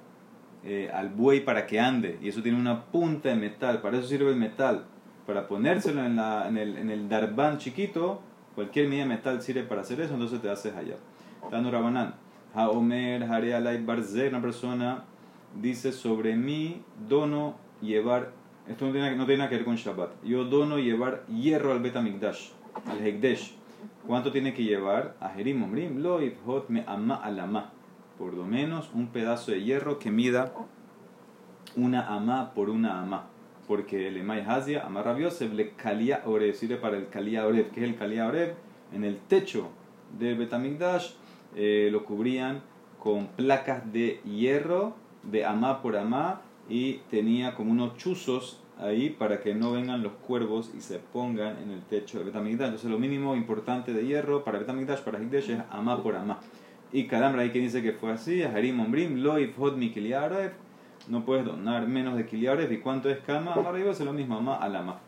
eh, 0.69 0.91
al 0.93 1.11
buey 1.11 1.45
para 1.45 1.65
que 1.65 1.79
ande. 1.79 2.19
Y 2.21 2.29
eso 2.29 2.43
tiene 2.43 2.59
una 2.59 2.87
punta 2.87 3.29
de 3.29 3.37
metal. 3.37 3.81
Para 3.81 3.99
eso 3.99 4.09
sirve 4.09 4.31
el 4.31 4.37
metal. 4.37 4.85
Para 5.25 5.47
ponérselo 5.47 6.05
en, 6.05 6.17
la, 6.17 6.49
en, 6.49 6.59
el, 6.59 6.77
en 6.77 6.91
el 6.91 7.09
darbán 7.09 7.59
chiquito, 7.59 8.21
cualquier 8.57 8.89
medida 8.89 9.05
de 9.05 9.11
metal 9.11 9.43
sirve 9.43 9.63
para 9.63 9.83
hacer 9.83 10.01
eso, 10.01 10.15
entonces 10.15 10.43
te 10.43 10.51
haces 10.51 10.75
allá. 10.75 10.97
Tano 11.51 11.71
Rabanán. 11.71 12.15
Haomer, 12.53 13.23
Harealai 13.23 13.85
Barzer, 13.85 14.31
una 14.31 14.43
persona 14.43 15.05
dice 15.61 15.93
sobre 15.93 16.35
mí 16.35 16.83
dono 17.09 17.55
llevar. 17.81 18.33
Esto 18.67 18.87
no 18.87 18.93
tiene, 18.93 19.15
no 19.15 19.25
tiene 19.25 19.39
nada 19.39 19.51
que 19.51 19.57
ver 19.57 19.65
con 19.65 19.77
Shabbat. 19.77 20.25
Yo 20.25 20.45
dono 20.45 20.79
llevar 20.79 21.25
hierro 21.27 21.71
al 21.71 21.81
Betamikdash, 21.81 22.51
al 22.87 23.07
Hekdesh. 23.07 23.55
¿Cuánto 24.05 24.33
tiene 24.33 24.53
que 24.53 24.65
llevar? 24.65 25.15
A 25.21 25.29
Jerim 25.29 25.63
Omrim, 25.63 25.99
lo 26.03 26.19
hot 26.45 26.69
me 26.71 26.83
ama 26.87 27.17
alama 27.17 27.73
por 28.19 28.35
lo 28.35 28.45
menos 28.45 28.91
un 28.95 29.09
pedazo 29.09 29.51
de 29.51 29.63
hierro 29.63 29.99
que 29.99 30.11
mida 30.11 30.53
una 31.77 32.15
ama 32.15 32.53
por 32.55 32.71
una 32.71 33.01
ama. 33.01 33.27
Porque 33.67 34.09
el 34.09 34.17
Emay 34.17 34.41
Hazia, 34.41 34.87
ama 34.87 35.03
rabiosev, 35.03 35.53
le 35.53 35.73
calía 35.73 36.23
oreb, 36.25 36.55
sirve 36.55 36.77
para 36.77 36.97
el 36.97 37.09
calía 37.09 37.47
oreb. 37.47 37.71
que 37.71 37.83
es 37.83 37.89
el 37.89 37.97
calía 37.97 38.27
oreb? 38.27 38.55
En 38.93 39.05
el 39.05 39.19
techo 39.19 39.71
del 40.19 40.37
Betamigdash 40.37 41.11
eh, 41.57 41.89
lo 41.91 42.05
cubrían 42.05 42.63
con 43.01 43.27
placas 43.29 43.93
de 43.93 44.21
hierro 44.25 44.95
de 45.23 45.45
ama 45.45 45.83
por 45.83 45.97
ama 45.97 46.43
y 46.69 46.99
tenía 47.11 47.55
como 47.55 47.73
unos 47.73 47.97
chuzos 47.97 48.61
ahí 48.79 49.11
para 49.11 49.41
que 49.41 49.55
no 49.55 49.73
vengan 49.73 50.03
los 50.03 50.13
cuervos 50.13 50.71
y 50.77 50.81
se 50.81 50.99
pongan 50.99 51.57
en 51.63 51.71
el 51.71 51.83
techo 51.83 52.19
del 52.19 52.29
Betamigdash. 52.29 52.67
Entonces 52.67 52.91
lo 52.91 52.99
mínimo 52.99 53.35
importante 53.35 53.93
de 53.93 54.07
hierro 54.07 54.45
para 54.45 54.59
Betamigdash, 54.59 55.01
para 55.01 55.21
Hikdesh 55.21 55.51
es 55.51 55.61
amá 55.71 56.03
por 56.03 56.15
amá. 56.15 56.41
Y 56.97 57.09
Kadamra 57.09 57.43
ahí 57.43 57.51
que 57.51 57.59
dice 57.59 57.83
que 57.83 57.93
fue 57.93 58.11
así, 58.11 58.43
Harim 58.43 58.81
Ombrim, 58.81 59.17
Loif 59.17 59.55
Hot 59.59 59.77
mi 59.77 59.93
no 61.09 61.27
puedes 61.27 61.45
donar 61.45 61.87
menos 61.87 62.17
de 62.17 62.25
kiliarev. 62.25 62.73
¿Y 62.73 62.79
cuánto 62.79 63.11
es 63.11 63.19
kama? 63.19 63.53
Arriba 63.53 63.91
es 63.91 64.01
lo 64.01 64.15
mismo, 64.15 64.39
amá 64.39 64.57
al 64.57 64.77
amá. 64.77 64.99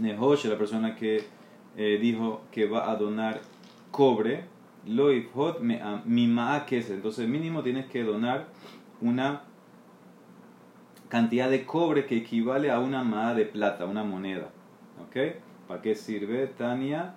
Nehosh, 0.00 0.46
la 0.46 0.58
persona 0.58 0.96
que 0.96 1.26
eh, 1.76 1.98
dijo 2.02 2.42
que 2.50 2.66
va 2.66 2.90
a 2.90 2.96
donar 2.96 3.40
cobre, 3.92 4.46
Loif 4.84 5.32
Hot 5.34 5.60
mi 5.60 6.24
es 6.70 6.90
Entonces 6.90 7.28
mínimo 7.28 7.62
tienes 7.62 7.86
que 7.86 8.02
donar 8.02 8.48
una 9.00 9.42
cantidad 11.08 11.50
de 11.50 11.64
cobre 11.64 12.04
que 12.06 12.16
equivale 12.16 12.72
a 12.72 12.80
una 12.80 13.04
mada 13.04 13.34
de 13.34 13.44
plata, 13.44 13.84
una 13.84 14.02
moneda. 14.02 14.50
¿Para 15.68 15.80
qué 15.80 15.94
sirve? 15.94 16.48
Tania, 16.48 17.14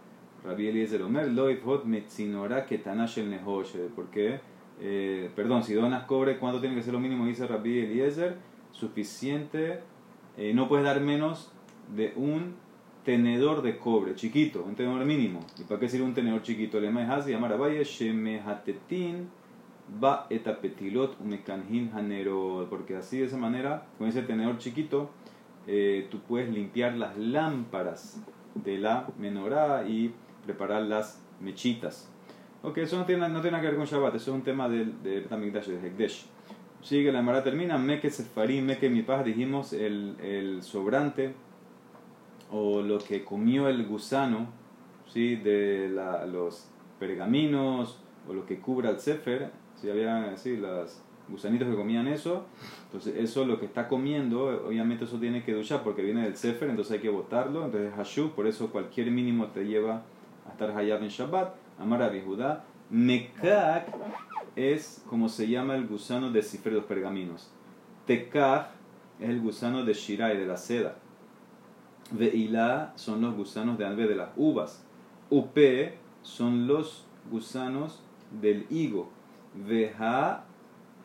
Rabbi 0.47 0.67
Eliezer 0.67 1.01
Omer, 1.01 1.27
Loif 1.27 1.63
Hot 1.65 1.83
Metzinora 1.83 2.65
Ketanash 2.65 3.17
el 3.19 3.29
Nehosh. 3.29 3.75
¿Por 3.93 4.05
qué? 4.07 4.39
Eh, 4.79 5.29
perdón, 5.35 5.63
si 5.63 5.73
donas 5.73 6.03
cobre, 6.03 6.37
¿cuánto 6.37 6.61
tiene 6.61 6.75
que 6.75 6.83
ser 6.83 6.93
lo 6.93 6.99
mínimo? 6.99 7.25
Dice 7.25 7.45
Rabbi 7.45 7.79
Eliezer, 7.79 8.37
suficiente, 8.71 9.81
eh, 10.37 10.53
no 10.53 10.69
puedes 10.69 10.85
dar 10.85 11.01
menos 11.01 11.51
de 11.93 12.13
un 12.15 12.55
tenedor 13.03 13.61
de 13.61 13.77
cobre, 13.77 14.15
chiquito, 14.15 14.63
un 14.63 14.75
tenedor 14.75 15.03
mínimo. 15.05 15.39
¿Y 15.59 15.63
para 15.63 15.79
qué 15.79 15.89
sirve 15.89 16.05
un 16.05 16.13
tenedor 16.13 16.41
chiquito? 16.43 16.79
Le 16.79 16.89
y 16.89 17.31
llamar 17.31 17.53
a 17.53 17.83
Shemehatetin 17.83 19.29
ba 19.99 20.27
etapetilot 20.29 21.19
umekanhin 21.19 21.91
hanero. 21.93 22.67
Porque 22.69 22.95
así 22.95 23.19
de 23.19 23.25
esa 23.25 23.37
manera, 23.37 23.85
con 23.97 24.07
ese 24.07 24.21
tenedor 24.21 24.57
chiquito, 24.57 25.09
eh, 25.67 26.07
tú 26.11 26.19
puedes 26.19 26.49
limpiar 26.49 26.95
las 26.95 27.17
lámparas 27.17 28.21
de 28.55 28.77
la 28.77 29.07
menorá 29.17 29.87
y 29.87 30.13
preparar 30.47 30.83
las 30.83 31.21
mechitas. 31.41 32.09
Ok, 32.63 32.77
eso 32.79 32.97
no 32.97 33.05
tiene, 33.05 33.27
no 33.29 33.41
tiene 33.41 33.51
nada 33.51 33.61
que 33.61 33.67
ver 33.67 33.77
con 33.77 33.85
Shabbat, 33.85 34.15
eso 34.15 34.31
es 34.31 34.35
un 34.35 34.43
tema 34.43 34.67
del 34.69 35.03
de 35.03 35.19
Betamikdash, 35.19 35.67
de 35.67 35.87
Hekdesh. 35.87 36.25
Sigue, 36.81 37.11
la 37.11 37.21
Mara 37.21 37.43
termina, 37.43 37.77
Meke 37.77 38.09
Sefarim, 38.09 38.65
Meke 38.65 38.89
mi 38.89 39.01
paz, 39.01 39.25
dijimos 39.25 39.73
el, 39.73 40.15
el, 40.21 40.63
sobrante 40.63 41.33
o 42.49 42.81
lo 42.81 42.97
que 42.99 43.25
comió 43.25 43.67
el 43.67 43.85
gusano 43.85 44.47
¿sí? 45.11 45.35
de 45.35 45.89
la, 45.89 46.25
los 46.25 46.69
pergaminos 46.97 47.99
o 48.27 48.33
lo 48.33 48.45
que 48.45 48.59
cubra 48.59 48.91
el 48.91 48.99
Sefer, 48.99 49.51
si 49.75 49.89
había 49.89 50.31
así 50.31 50.55
los 50.55 51.01
gusanitos 51.27 51.67
que 51.67 51.75
comían 51.75 52.07
eso, 52.07 52.45
entonces 52.85 53.15
eso 53.17 53.45
lo 53.45 53.59
que 53.59 53.65
está 53.65 53.89
comiendo, 53.89 54.65
obviamente 54.65 55.03
eso 55.03 55.19
tiene 55.19 55.43
que 55.43 55.53
duchar 55.53 55.83
porque 55.83 56.01
viene 56.01 56.23
del 56.23 56.37
Sefer, 56.37 56.69
entonces 56.69 56.93
hay 56.93 56.99
que 56.99 57.09
botarlo, 57.09 57.65
entonces 57.65 57.91
Hashu, 57.97 58.31
por 58.31 58.47
eso 58.47 58.69
cualquier 58.71 59.11
mínimo 59.11 59.47
te 59.47 59.65
lleva 59.65 60.03
a 60.47 60.51
estar 60.51 60.71
Hayab 60.71 61.03
en 61.03 61.09
Shabbat 61.09 61.55
Amar 61.79 62.11
Judá. 62.23 62.63
Mekak 62.89 63.93
es 64.55 65.03
como 65.07 65.29
se 65.29 65.47
llama 65.47 65.75
el 65.75 65.87
gusano 65.87 66.31
de 66.31 66.41
cifre 66.41 66.71
de 66.71 66.77
los 66.77 66.85
pergaminos. 66.85 67.51
Tekach 68.05 68.69
es 69.19 69.29
el 69.29 69.41
gusano 69.41 69.83
de 69.83 69.93
Shirai, 69.93 70.37
de 70.37 70.45
la 70.45 70.57
seda. 70.57 70.95
Veila 72.11 72.93
son 72.95 73.21
los 73.21 73.35
gusanos 73.35 73.77
de 73.77 73.85
albe 73.85 74.07
de 74.07 74.15
las 74.15 74.29
uvas. 74.37 74.83
Upe 75.29 75.97
son 76.21 76.67
los 76.67 77.05
gusanos 77.29 78.01
del 78.41 78.65
higo. 78.69 79.09
Veja 79.53 80.45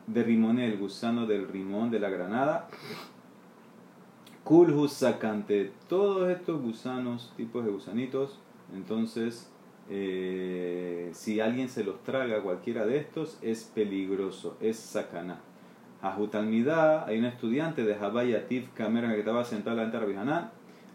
de 0.06 0.22
rimone, 0.22 0.66
el 0.66 0.78
gusano 0.78 1.26
del 1.26 1.48
rimón 1.48 1.90
de 1.90 2.00
la 2.00 2.08
granada. 2.08 2.68
Kulhus 4.44 4.92
sacante. 4.92 5.72
Todos 5.88 6.30
estos 6.30 6.60
gusanos, 6.62 7.32
tipos 7.36 7.64
de 7.64 7.70
gusanitos, 7.70 8.38
entonces 8.74 9.52
eh, 9.90 11.10
si 11.12 11.40
alguien 11.40 11.68
se 11.68 11.84
los 11.84 12.02
traga, 12.02 12.42
cualquiera 12.42 12.86
de 12.86 12.98
estos, 12.98 13.38
es 13.42 13.64
peligroso, 13.64 14.56
es 14.60 14.78
sacana. 14.78 15.40
Ajutalmidá, 16.00 17.04
hay 17.06 17.18
un 17.18 17.26
estudiante 17.26 17.84
de 17.84 17.94
Habayatif 17.94 18.72
Kamera 18.74 19.12
que 19.12 19.20
estaba 19.20 19.44
sentado 19.44 19.76
delante 19.76 19.98
de 19.98 20.14
Rabbi 20.14 20.48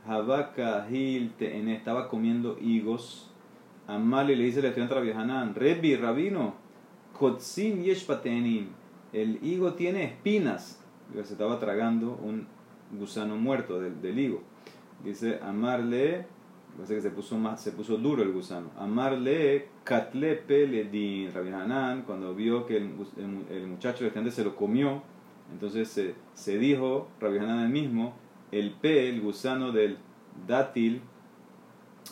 Habaka 0.05 0.87
Hilten 0.89 1.69
estaba 1.69 2.07
comiendo 2.07 2.57
higos. 2.59 3.29
Amali 3.87 4.35
le 4.35 4.45
dice 4.45 4.59
al 4.59 4.65
estudiante 4.65 4.95
Rabbi 4.95 5.11
Hanan, 5.11 5.55
Rebi, 5.55 5.95
Rabino, 5.95 6.55
Kotsin 7.17 7.83
Yeshpatenim, 7.83 8.67
el 9.13 9.39
higo 9.43 9.73
tiene 9.73 10.05
espinas. 10.05 10.81
Se 11.13 11.33
estaba 11.33 11.59
tragando 11.59 12.19
un 12.21 12.47
gusano 12.91 13.35
muerto 13.37 13.79
del, 13.79 14.01
del 14.01 14.19
higo. 14.19 14.41
Dice, 15.03 15.39
Amarle, 15.41 16.25
Parece 16.77 16.95
que 16.95 17.01
se 17.01 17.09
puso, 17.09 17.39
más, 17.39 17.59
se 17.59 17.71
puso 17.71 17.97
duro 17.97 18.21
el 18.21 18.31
gusano. 18.31 18.69
Amarle 18.77 19.67
katle 19.83 20.35
peledin. 20.35 21.33
Rabbi 21.33 21.49
Hanan, 21.49 22.03
cuando 22.03 22.35
vio 22.35 22.67
que 22.67 22.77
el, 22.77 22.93
el, 23.49 23.65
muchacho 23.65 24.03
de 24.03 24.11
gente 24.11 24.29
se 24.29 24.43
lo 24.43 24.55
comió, 24.55 25.01
entonces 25.51 25.87
se, 25.89 26.13
se 26.35 26.59
dijo, 26.59 27.07
Rabbi 27.19 27.39
Hanan 27.39 27.61
el 27.61 27.69
mismo, 27.69 28.13
el 28.51 28.71
pe, 28.71 29.09
el 29.09 29.21
gusano 29.21 29.71
del 29.71 29.97
dátil, 30.47 31.01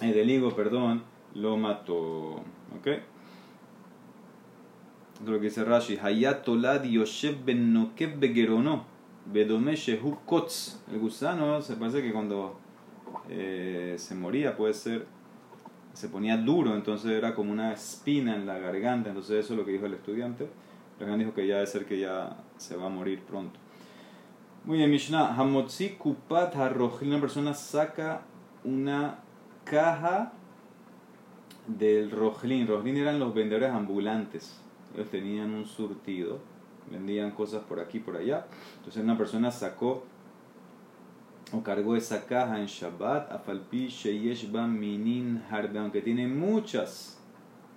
eh, 0.02 0.14
del 0.14 0.32
higo, 0.32 0.56
perdón, 0.56 1.04
lo 1.36 1.58
mató. 1.58 2.42
¿Ok? 2.76 2.88
Esto 5.20 5.32
lo 5.32 5.40
que 5.40 5.46
dice 5.46 5.64
Rashi. 5.64 5.98
Hayatolad 5.98 6.84
Yoshev 6.84 7.46
ben 7.46 7.72
Nokev 7.72 8.20
begerono. 8.20 8.86
Bedome 9.32 9.76
shehu 9.76 10.18
kotz. 10.26 10.82
El 10.92 11.00
gusano 11.00 11.62
se 11.62 11.76
parece 11.76 12.02
que 12.02 12.12
cuando 12.12 12.60
eh, 13.30 13.96
se 13.98 14.16
moría, 14.16 14.56
puede 14.56 14.74
ser, 14.74 15.06
se 15.94 16.10
ponía 16.10 16.38
duro, 16.38 16.76
entonces 16.76 17.12
era 17.12 17.36
como 17.36 17.52
una 17.52 17.74
espina 17.74 18.36
en 18.36 18.46
la 18.46 18.58
garganta, 18.60 19.10
entonces 19.10 19.46
eso 19.46 19.54
es 19.54 19.60
lo 19.60 19.66
que 19.66 19.72
dijo 19.72 19.86
el 19.86 19.94
estudiante. 19.94 20.50
El 21.00 21.20
dijo 21.20 21.34
que 21.34 21.46
ya 21.46 21.56
debe 21.56 21.68
ser 21.68 21.86
que 21.86 22.00
ya 22.00 22.38
se 22.58 22.78
va 22.78 22.86
a 22.86 22.90
morir 22.90 23.22
pronto. 23.22 23.60
Muy 24.64 24.78
bien, 24.78 24.90
Mishnah. 24.90 25.36
Hamotzi 25.36 25.90
kupat 25.90 26.56
Una 27.02 27.20
persona 27.20 27.54
saca 27.54 28.22
una 28.64 29.20
caja 29.66 30.32
del 31.68 32.12
rojlin. 32.12 32.66
Rojlin 32.66 32.98
eran 32.98 33.20
los 33.20 33.34
vendedores 33.34 33.72
ambulantes. 33.72 34.60
Ellos 34.96 35.10
tenían 35.10 35.54
un 35.54 35.66
surtido. 35.66 36.40
Vendían 36.90 37.32
cosas 37.32 37.64
por 37.64 37.80
aquí 37.80 38.00
por 38.00 38.16
allá. 38.16 38.48
Entonces 38.78 39.04
una 39.04 39.18
persona 39.18 39.52
sacó 39.52 40.06
o 41.52 41.62
cargó 41.64 41.96
esa 41.96 42.26
caja 42.26 42.60
en 42.60 42.66
Shabbat, 42.66 43.32
afalpi 43.32 43.88
sheyesh 43.88 44.50
minin 44.50 45.44
harbe, 45.50 45.80
aunque 45.80 46.02
tiene 46.02 46.28
muchas 46.28 47.20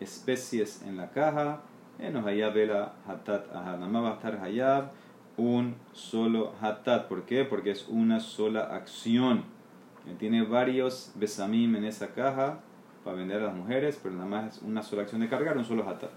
especies 0.01 0.83
en 0.83 0.97
la 0.97 1.11
caja, 1.11 1.61
nos 1.99 2.27
hayab 2.27 2.57
la 2.57 2.93
hatat 3.07 3.53
ahad. 3.55 3.81
va 3.81 4.11
a 4.11 4.15
estar 4.15 4.41
hayab 4.43 4.91
un 5.37 5.75
solo 5.93 6.53
hatat. 6.61 7.09
¿Por 7.09 7.25
qué? 7.25 7.45
Porque 7.45 7.73
es 7.73 7.87
una 7.89 8.21
sola 8.21 8.75
acción. 8.75 9.45
Tiene 10.19 10.43
varios 10.43 11.13
besamim 11.17 11.77
en 11.77 11.85
esa 11.85 12.09
caja 12.09 12.61
para 13.05 13.17
vender 13.17 13.43
a 13.43 13.47
las 13.47 13.55
mujeres, 13.55 13.99
pero 14.03 14.15
nada 14.15 14.29
más 14.29 14.57
es 14.57 14.63
una 14.63 14.83
sola 14.83 15.03
acción 15.03 15.21
de 15.21 15.29
cargar, 15.29 15.57
un 15.57 15.65
solo 15.65 15.89
hatat. 15.89 16.11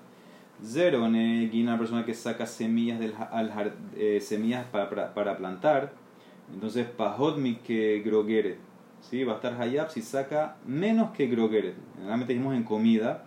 Zero, 0.64 1.04
una 1.04 1.78
persona 1.78 2.06
que 2.06 2.14
saca 2.14 2.46
semillas, 2.46 3.00
del, 3.00 3.14
al, 3.32 3.74
eh, 3.96 4.22
semillas 4.22 4.66
para, 4.68 5.14
para 5.14 5.38
plantar 5.38 5.92
entonces, 6.54 6.88
pahodmi 6.88 7.56
que 7.56 8.02
grogeret. 8.06 8.58
¿sí? 9.02 9.24
Va 9.24 9.34
a 9.34 9.36
estar 9.38 9.60
hayab 9.62 9.90
si 9.90 10.02
saca 10.02 10.58
menos 10.66 11.12
que 11.12 11.28
grogeret. 11.28 11.76
Generalmente 11.96 12.34
dijimos 12.34 12.56
en 12.56 12.64
comida, 12.64 13.26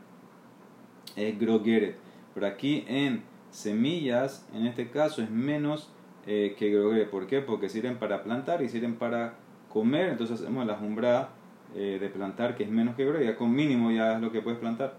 es 1.17 1.39
grogeret. 1.39 1.97
Pero 2.35 2.47
aquí 2.47 2.85
en 2.89 3.23
semillas, 3.51 4.47
en 4.55 4.67
este 4.67 4.91
caso, 4.91 5.23
es 5.23 5.31
menos 5.31 5.91
eh, 6.27 6.55
que 6.59 6.71
grogeret. 6.71 7.11
¿Por 7.11 7.27
qué? 7.27 7.41
Porque 7.41 7.69
sirven 7.69 7.99
para 7.99 8.23
plantar 8.23 8.63
y 8.63 8.69
sirven 8.69 8.97
para 8.97 9.35
comer. 9.69 10.11
Entonces 10.11 10.41
hacemos 10.41 10.67
la 10.67 10.75
jumbra 10.75 11.31
eh, 11.75 11.99
de 12.01 12.09
plantar 12.09 12.57
que 12.57 12.65
es 12.65 12.71
menos 12.71 12.95
que 12.97 13.05
grogeret. 13.05 13.37
con 13.37 13.53
mínimo 13.53 13.91
ya 13.91 14.15
es 14.15 14.21
lo 14.21 14.31
que 14.33 14.41
puedes 14.41 14.59
plantar. 14.59 14.97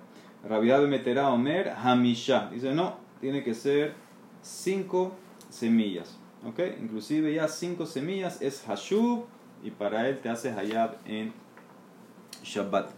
Rabiab 0.47 0.87
meterá 0.87 1.29
Omer 1.29 1.69
Hamisha. 1.69 2.49
Dice, 2.51 2.73
no, 2.73 2.97
tiene 3.19 3.43
que 3.43 3.53
ser 3.53 3.93
cinco 4.41 5.15
semillas. 5.49 6.19
¿Ok? 6.45 6.59
Inclusive 6.79 7.33
ya 7.33 7.47
cinco 7.47 7.85
semillas 7.85 8.41
es 8.41 8.63
Hashub 8.67 9.25
y 9.63 9.71
para 9.71 10.07
él 10.07 10.19
te 10.19 10.29
hace 10.29 10.51
Hayab 10.51 10.97
en 11.05 11.33
Shabbat. 12.43 12.91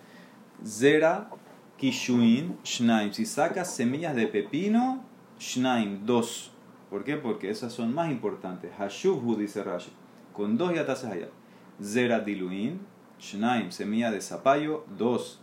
Zera 0.66 1.30
Kishuin 1.78 2.58
Shnaim. 2.64 3.14
Si 3.14 3.26
sacas 3.26 3.74
semillas 3.74 4.16
de 4.16 4.28
pepino, 4.28 5.04
Shnaim, 5.40 6.06
dos. 6.06 6.52
¿Por 6.90 7.04
qué? 7.04 7.16
Porque 7.18 7.50
esas 7.50 7.74
son 7.74 7.94
más 7.94 8.12
importantes. 8.12 8.72
Hashubhu 8.78 9.36
dice 9.36 9.64
Rashi. 9.64 9.92
Con 10.34 10.58
dos 10.58 10.74
ya 10.74 10.86
te 10.86 10.92
hace 10.92 11.08
Hayab. 11.08 11.30
Zera 11.82 12.20
Diluin, 12.20 12.80
Shnaim, 13.20 13.72
semilla 13.72 14.12
de 14.12 14.22
zapallo, 14.22 14.86
dos. 14.98 15.40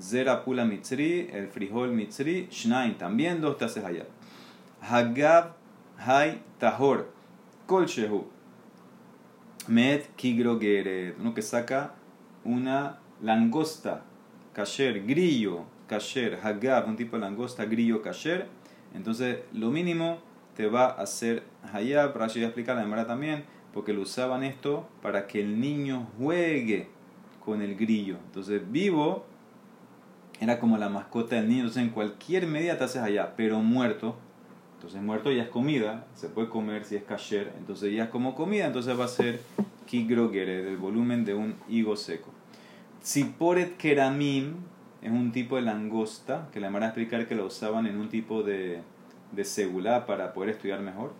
Zera 0.00 0.44
Pula 0.44 0.64
Mitzri, 0.64 1.28
el 1.32 1.48
frijol 1.48 1.92
Mitzri, 1.92 2.48
Shnaim, 2.50 2.96
también 2.96 3.40
dos 3.40 3.58
te 3.58 3.64
hace 3.64 3.84
Hayab. 3.84 4.06
Hagab 4.80 5.56
Hay 5.98 6.42
Tahor 6.58 7.19
kolshehu. 7.70 8.24
Met 9.68 10.10
kigrogeret. 10.16 11.14
Uno 11.20 11.32
que 11.34 11.42
saca 11.42 11.94
una 12.44 12.98
langosta, 13.22 14.02
kasher, 14.52 15.06
grillo, 15.06 15.66
kasher, 15.86 16.40
hagab, 16.42 16.88
un 16.88 16.96
tipo 16.96 17.16
de 17.16 17.22
langosta, 17.22 17.64
grillo, 17.66 18.02
kasher. 18.02 18.48
Entonces, 18.92 19.38
lo 19.52 19.70
mínimo 19.70 20.18
te 20.56 20.66
va 20.66 20.86
a 20.86 21.02
hacer 21.02 21.44
hayab. 21.72 22.16
Rashi 22.16 22.40
va 22.40 22.46
a 22.46 22.48
explicar 22.48 22.74
la 22.74 22.82
demora 22.82 23.06
también, 23.06 23.44
porque 23.72 23.92
lo 23.92 24.02
usaban 24.02 24.42
esto 24.42 24.88
para 25.00 25.28
que 25.28 25.40
el 25.40 25.60
niño 25.60 26.08
juegue 26.18 26.88
con 27.44 27.62
el 27.62 27.76
grillo. 27.76 28.16
Entonces, 28.26 28.60
vivo 28.72 29.26
era 30.40 30.58
como 30.58 30.76
la 30.76 30.88
mascota 30.88 31.36
del 31.36 31.48
niño. 31.48 31.60
Entonces, 31.60 31.84
en 31.84 31.90
cualquier 31.90 32.48
medida 32.48 32.76
te 32.76 32.84
haces 32.84 33.02
allá, 33.02 33.34
pero 33.36 33.60
muerto. 33.60 34.16
Entonces, 34.80 35.02
muerto 35.02 35.30
ya 35.30 35.42
es 35.42 35.50
comida, 35.50 36.06
se 36.14 36.30
puede 36.30 36.48
comer 36.48 36.86
si 36.86 36.96
es 36.96 37.02
kasher. 37.02 37.52
Entonces, 37.58 37.92
ya 37.92 38.04
es 38.04 38.08
como 38.08 38.34
comida, 38.34 38.64
entonces 38.64 38.98
va 38.98 39.04
a 39.04 39.08
ser 39.08 39.42
kigrogere, 39.84 40.62
del 40.62 40.78
volumen 40.78 41.26
de 41.26 41.34
un 41.34 41.56
higo 41.68 41.96
seco. 41.96 42.30
Tziporet 43.02 43.76
keramim 43.76 44.54
es 45.02 45.10
un 45.10 45.32
tipo 45.32 45.56
de 45.56 45.62
langosta 45.62 46.48
que 46.50 46.60
van 46.60 46.82
a 46.82 46.86
explicar 46.86 47.28
que 47.28 47.34
lo 47.34 47.44
usaban 47.44 47.86
en 47.86 47.98
un 47.98 48.08
tipo 48.08 48.42
de, 48.42 48.80
de 49.32 49.44
segula 49.44 50.06
para 50.06 50.32
poder 50.32 50.48
estudiar 50.48 50.80
mejor. 50.80 51.12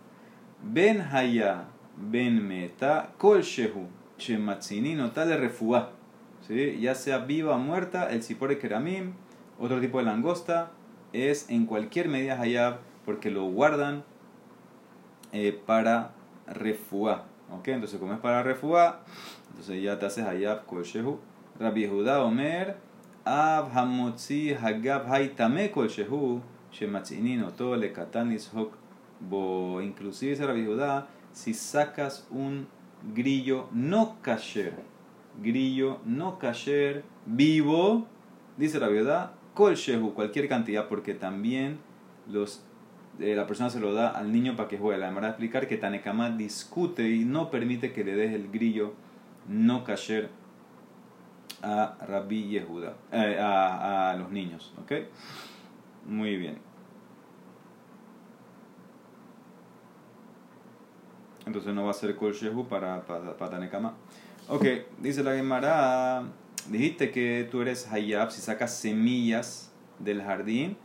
Ben 0.63 0.99
haya, 0.99 1.65
ben 1.95 2.43
meta, 2.47 3.13
kol 3.19 3.43
shehu, 3.43 3.85
shematzini, 4.17 4.97
tal 5.13 5.39
refuá. 5.39 5.91
¿Sí? 6.47 6.79
Ya 6.81 6.95
sea 6.95 7.19
viva 7.19 7.55
o 7.55 7.59
muerta, 7.59 8.11
el 8.11 8.21
Tziporet 8.21 8.59
keramim, 8.59 9.13
otro 9.59 9.79
tipo 9.79 9.99
de 9.99 10.05
langosta, 10.05 10.71
es 11.13 11.47
en 11.51 11.67
cualquier 11.67 12.07
medida 12.07 12.41
hayab 12.41 12.89
porque 13.05 13.29
lo 13.31 13.45
guardan 13.45 14.03
eh, 15.31 15.59
para 15.65 16.11
refuá. 16.47 17.25
¿Ok? 17.51 17.67
Entonces, 17.69 17.99
como 17.99 18.13
es 18.13 18.19
para 18.19 18.43
refuá, 18.43 19.01
entonces 19.49 19.83
ya 19.83 19.99
te 19.99 20.05
haces 20.05 20.25
hayab 20.25 20.65
kol 20.65 20.83
shehu. 20.83 21.19
Rabbi 21.59 21.81
Yehuda 21.81 22.23
Omer, 22.23 22.77
Av 23.23 23.71
hamotzi 23.71 24.55
hagab 24.55 25.05
haitame 25.07 25.69
kol 25.71 25.87
shehu, 25.87 26.41
shematzinin 26.71 27.43
oto 27.43 27.75
le 27.75 27.93
katan 27.93 28.29
lishok 28.29 28.73
bo. 29.19 29.79
Inclusive 29.81 30.31
dice 30.31 30.47
Rabbi 30.47 30.61
Yehuda, 30.61 31.07
si 31.31 31.53
sacas 31.53 32.25
un 32.31 32.67
grillo 33.13 33.69
no 33.73 34.17
kasher, 34.23 34.73
grillo 35.39 35.99
no 36.05 36.39
kasher, 36.39 37.03
vivo, 37.27 38.07
dice 38.57 38.79
Rabbi 38.79 38.95
Yehuda, 38.95 39.33
kol 39.53 39.75
shehu, 39.75 40.15
cualquier 40.15 40.47
cantidad, 40.47 40.87
porque 40.87 41.13
también 41.13 41.77
los 42.27 42.63
eh, 43.21 43.35
la 43.35 43.47
persona 43.47 43.69
se 43.69 43.79
lo 43.79 43.93
da 43.93 44.09
al 44.09 44.31
niño 44.31 44.55
para 44.55 44.67
que 44.67 44.77
juegue. 44.77 44.99
La 44.99 45.07
demora 45.07 45.29
explicar 45.29 45.67
que 45.67 45.77
Tanekama 45.77 46.31
discute 46.31 47.09
y 47.09 47.25
no 47.25 47.49
permite 47.49 47.93
que 47.93 48.03
le 48.03 48.15
des 48.15 48.33
el 48.33 48.51
grillo 48.51 48.93
no 49.47 49.83
kasher 49.83 50.29
a 51.61 51.95
Rabbi 52.07 52.49
Yehuda, 52.49 52.95
eh, 53.11 53.37
a, 53.39 54.11
a, 54.11 54.15
los 54.15 54.31
niños, 54.31 54.73
¿ok? 54.81 54.93
Muy 56.05 56.37
bien. 56.37 56.57
Entonces 61.45 61.73
no 61.73 61.83
va 61.85 61.91
a 61.91 61.93
ser 61.93 62.15
Kol 62.15 62.33
Shehu 62.33 62.67
para, 62.67 63.05
para, 63.05 63.37
para 63.37 63.51
Tanekama. 63.51 63.93
Ok, 64.47 64.65
dice 64.99 65.23
la 65.23 65.35
Gemara, 65.35 66.23
dijiste 66.69 67.11
que 67.11 67.47
tú 67.49 67.61
eres 67.61 67.91
Hayab 67.91 68.31
si 68.31 68.41
sacas 68.41 68.75
semillas 68.75 69.71
del 69.99 70.21
jardín, 70.21 70.77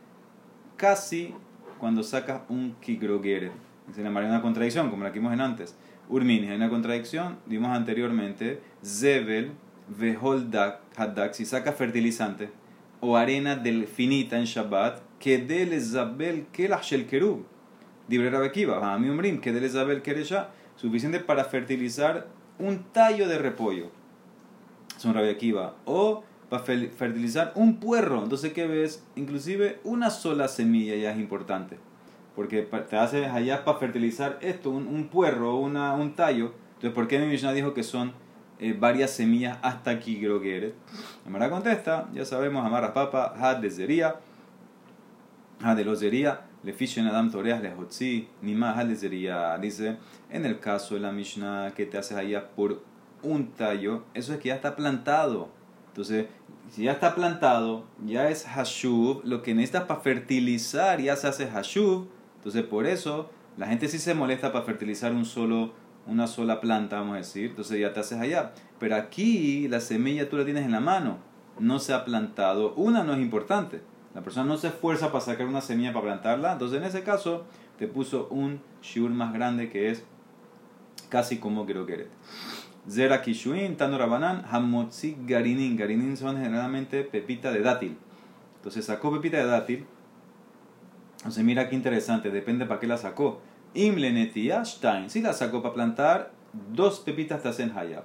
casi 0.76 1.34
cuando 1.78 2.02
sacas 2.02 2.42
un 2.48 2.74
Kigrogeret. 2.80 3.52
Dice 3.86 4.02
la 4.02 4.08
Gemara, 4.08 4.26
una 4.26 4.42
contradicción, 4.42 4.90
como 4.90 5.04
la 5.04 5.12
que 5.12 5.18
vimos 5.18 5.32
en 5.32 5.40
antes. 5.40 5.76
Urmini, 6.08 6.48
hay 6.48 6.56
una 6.56 6.68
contradicción, 6.68 7.38
vimos 7.46 7.70
anteriormente, 7.70 8.60
Zebel 8.84 9.52
Veholdak 9.88 10.80
Hadak, 10.96 11.34
si 11.34 11.44
saca 11.44 11.72
fertilizante 11.72 12.50
o 13.00 13.16
arena 13.16 13.56
del 13.56 13.86
finita 13.86 14.38
en 14.38 14.44
Shabbat, 14.44 15.00
que 15.18 15.38
del 15.38 15.80
Zabel 15.80 16.46
Kelach 16.52 16.82
Shel 16.82 17.06
Kerub. 17.06 17.44
Dibre 18.08 18.30
Rabekiva, 18.30 18.94
a 18.94 18.98
mí 18.98 19.08
umrim, 19.08 19.40
que 19.40 19.52
del 19.52 19.68
Zabel 19.68 20.02
Keresha, 20.02 20.50
suficiente 20.76 21.20
para 21.20 21.44
fertilizar 21.44 22.26
un 22.58 22.84
tallo 22.92 23.28
de 23.28 23.38
repollo. 23.38 23.90
Es 24.96 25.04
un 25.04 25.14
Rabekiva. 25.14 25.74
O 25.84 26.24
para 26.48 26.62
fertilizar 26.62 27.52
un 27.54 27.80
puerro. 27.80 28.22
Entonces, 28.22 28.52
¿qué 28.52 28.66
ves? 28.66 29.04
Inclusive 29.16 29.80
una 29.84 30.10
sola 30.10 30.48
semilla 30.48 30.94
ya 30.96 31.12
es 31.12 31.18
importante. 31.18 31.78
Porque 32.34 32.62
te 32.62 32.96
haces 32.96 33.28
allá 33.28 33.64
para 33.64 33.78
fertilizar 33.78 34.38
esto, 34.42 34.70
un, 34.70 34.86
un 34.86 35.08
puerro, 35.08 35.56
una, 35.56 35.94
un 35.94 36.14
tallo. 36.14 36.52
Entonces, 36.74 36.92
¿por 36.92 37.08
qué 37.08 37.18
mi 37.18 37.26
Mishnah 37.26 37.52
dijo 37.52 37.72
que 37.72 37.82
son 37.82 38.12
eh, 38.58 38.74
varias 38.78 39.10
semillas 39.10 39.58
hasta 39.60 39.90
aquí 39.90 40.18
creo 40.18 40.40
que 40.40 40.56
eres. 40.56 40.72
Amara 41.26 41.50
contesta, 41.50 42.08
ya 42.14 42.24
sabemos, 42.24 42.64
amarras 42.64 42.92
papa, 42.92 43.34
had 43.38 43.58
de 43.58 43.70
zería, 43.70 44.16
had 45.60 45.76
de 45.76 45.84
lozería, 45.84 46.40
le 46.62 46.74
en 46.74 47.06
adam 47.06 47.30
toreas 47.30 47.60
le 47.60 47.74
hotzi, 47.74 48.28
ni 48.40 48.54
más 48.54 48.78
had 48.78 48.86
de 48.86 48.96
zería. 48.96 49.58
Dice, 49.58 49.98
en 50.30 50.46
el 50.46 50.58
caso 50.58 50.94
de 50.94 51.00
la 51.00 51.12
Mishnah 51.12 51.72
que 51.76 51.84
te 51.84 51.98
haces 51.98 52.16
allá 52.16 52.48
por 52.48 52.82
un 53.22 53.52
tallo, 53.52 54.04
eso 54.14 54.32
es 54.32 54.40
que 54.40 54.48
ya 54.48 54.54
está 54.54 54.74
plantado. 54.74 55.50
Entonces, 55.96 56.26
si 56.70 56.84
ya 56.84 56.92
está 56.92 57.14
plantado, 57.14 57.86
ya 58.04 58.28
es 58.28 58.44
hashuv, 58.44 59.22
lo 59.24 59.40
que 59.42 59.54
necesitas 59.54 59.84
para 59.84 60.00
fertilizar 60.00 61.00
ya 61.00 61.16
se 61.16 61.26
hace 61.26 61.48
hashuv. 61.48 62.08
Entonces, 62.36 62.64
por 62.64 62.84
eso 62.84 63.30
la 63.56 63.66
gente 63.66 63.88
sí 63.88 63.98
se 63.98 64.12
molesta 64.12 64.52
para 64.52 64.66
fertilizar 64.66 65.12
un 65.12 65.24
solo 65.24 65.72
una 66.06 66.26
sola 66.26 66.60
planta, 66.60 66.98
vamos 66.98 67.14
a 67.14 67.18
decir, 67.18 67.46
entonces 67.46 67.80
ya 67.80 67.94
te 67.94 68.00
haces 68.00 68.18
allá. 68.18 68.52
Pero 68.78 68.94
aquí 68.94 69.68
la 69.68 69.80
semilla 69.80 70.28
tú 70.28 70.36
la 70.36 70.44
tienes 70.44 70.66
en 70.66 70.72
la 70.72 70.80
mano, 70.80 71.16
no 71.58 71.78
se 71.78 71.94
ha 71.94 72.04
plantado. 72.04 72.74
Una 72.74 73.02
no 73.02 73.14
es 73.14 73.20
importante, 73.20 73.80
la 74.14 74.20
persona 74.20 74.44
no 74.44 74.58
se 74.58 74.68
esfuerza 74.68 75.10
para 75.10 75.24
sacar 75.24 75.46
una 75.46 75.62
semilla 75.62 75.94
para 75.94 76.04
plantarla, 76.04 76.52
entonces 76.52 76.76
en 76.76 76.84
ese 76.84 77.04
caso 77.04 77.46
te 77.78 77.88
puso 77.88 78.28
un 78.30 78.60
shiur 78.82 79.10
más 79.10 79.32
grande 79.32 79.70
que 79.70 79.90
es 79.90 80.04
casi 81.08 81.38
como 81.38 81.64
quiero 81.64 81.86
querer. 81.86 82.10
Zera 82.88 83.20
kishuin, 83.22 83.76
rabanan, 83.78 84.44
hamotzi 84.50 85.16
garinin. 85.26 85.76
Garinin 85.76 86.16
son 86.16 86.36
generalmente 86.36 87.02
pepita 87.02 87.50
de 87.52 87.60
dátil. 87.60 87.98
Entonces 88.56 88.84
sacó 88.84 89.12
pepita 89.12 89.38
de 89.38 89.46
dátil. 89.46 89.86
Entonces 91.18 91.44
mira 91.44 91.68
qué 91.68 91.74
interesante, 91.74 92.30
depende 92.30 92.66
para 92.66 92.78
qué 92.78 92.86
la 92.86 92.96
sacó. 92.96 93.40
Imlenetia 93.74 94.64
Stein. 94.64 95.10
Si 95.10 95.20
la 95.20 95.32
sacó 95.32 95.62
para 95.62 95.74
plantar, 95.74 96.32
dos 96.72 97.00
pepitas 97.00 97.42
te 97.42 97.48
hacen 97.48 97.72
hayab. 97.76 98.04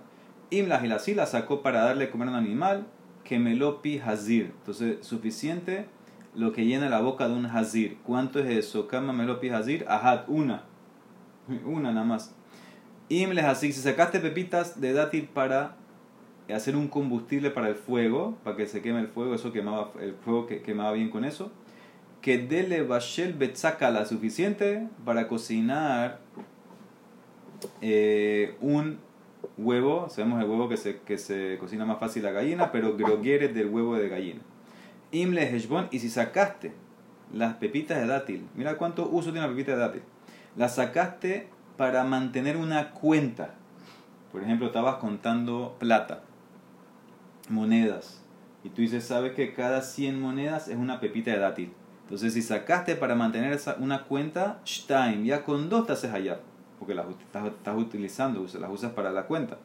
Imla 0.50 1.00
si 1.00 1.16
la 1.16 1.26
sacó 1.26 1.62
para 1.62 1.84
darle 1.84 2.10
comer 2.10 2.28
a 2.28 2.32
un 2.32 2.38
animal, 2.38 2.86
que 3.24 3.40
melopi 3.40 4.00
hazir. 4.00 4.54
Entonces, 4.60 4.98
suficiente 5.06 5.86
lo 6.36 6.52
que 6.52 6.66
llena 6.66 6.90
la 6.90 7.00
boca 7.00 7.28
de 7.28 7.36
un 7.36 7.46
hazir. 7.46 8.00
¿Cuánto 8.04 8.40
es 8.40 8.50
eso? 8.50 8.88
Kama 8.88 9.14
melopi 9.14 9.50
hazir, 9.50 9.86
ahad, 9.88 10.24
una. 10.28 10.64
Una 11.66 11.94
nada 11.94 12.06
más. 12.06 12.36
Imle 13.12 13.42
así, 13.42 13.74
si 13.74 13.82
sacaste 13.82 14.20
pepitas 14.20 14.80
de 14.80 14.94
dátil 14.94 15.28
para 15.28 15.76
hacer 16.54 16.76
un 16.76 16.88
combustible 16.88 17.50
para 17.50 17.68
el 17.68 17.76
fuego, 17.76 18.38
para 18.44 18.56
que 18.56 18.68
se 18.68 18.82
queme 18.82 19.02
el 19.02 19.08
fuego, 19.08 19.36
eso 19.36 19.52
quemaba, 19.52 19.92
el 20.00 20.14
fuego 20.14 20.48
que 20.48 20.62
quemaba 20.62 20.94
bien 20.94 21.10
con 21.10 21.26
eso 21.26 21.52
que 22.22 22.38
dele 22.38 22.84
bashel 22.84 23.36
la 23.82 24.06
suficiente 24.06 24.88
para 25.04 25.28
cocinar 25.28 26.20
eh, 27.82 28.56
un 28.62 29.00
huevo. 29.58 30.08
Sabemos 30.10 30.42
el 30.42 30.50
huevo 30.50 30.70
que 30.70 30.78
se, 30.78 31.00
que 31.00 31.18
se 31.18 31.58
cocina 31.60 31.86
más 31.86 32.00
fácil 32.00 32.24
la 32.24 32.32
gallina, 32.32 32.72
pero 32.72 32.96
grogueres 32.96 33.54
del 33.54 33.68
huevo 33.68 33.96
de 33.96 34.08
gallina. 34.08 34.42
Imle 35.12 35.44
heshbon, 35.44 35.88
y 35.92 36.00
si 36.00 36.10
sacaste 36.10 36.74
las 37.34 37.56
pepitas 37.56 38.00
de 38.00 38.08
dátil, 38.08 38.48
mira 38.56 38.78
cuánto 38.78 39.10
uso 39.10 39.32
tiene 39.32 39.48
la 39.48 39.54
pepita 39.54 39.72
de 39.72 39.78
dátil. 39.78 40.02
Las 40.56 40.76
sacaste 40.76 41.48
para 41.78 42.04
mantener 42.04 42.58
una 42.58 42.92
cuenta. 42.92 43.56
Por 44.32 44.44
ejemplo, 44.44 44.68
estabas 44.68 44.96
contando 44.96 45.76
plata, 45.80 46.24
monedas. 47.50 48.22
Y 48.64 48.70
tú 48.70 48.82
dices, 48.82 49.04
sabes 49.06 49.34
que 49.34 49.54
cada 49.54 49.82
100 49.82 50.22
monedas 50.22 50.68
es 50.68 50.78
una 50.78 51.00
pepita 51.00 51.32
de 51.32 51.40
dátil. 51.40 51.74
Entonces, 52.04 52.34
si 52.34 52.42
sacaste 52.42 52.96
para 52.96 53.16
mantener 53.16 53.58
una 53.80 54.04
cuenta, 54.04 54.60
Stein, 54.68 55.24
ya 55.24 55.44
con 55.44 55.70
dos 55.70 55.88
te 55.88 55.94
haces 55.94 56.14
allá, 56.14 56.40
porque 56.78 56.94
las 56.94 57.06
estás, 57.08 57.78
utilizando, 57.78 58.46
las 58.60 58.70
usas 58.70 58.92
para 58.92 59.12
la 59.12 59.24
cuenta. 59.24 59.58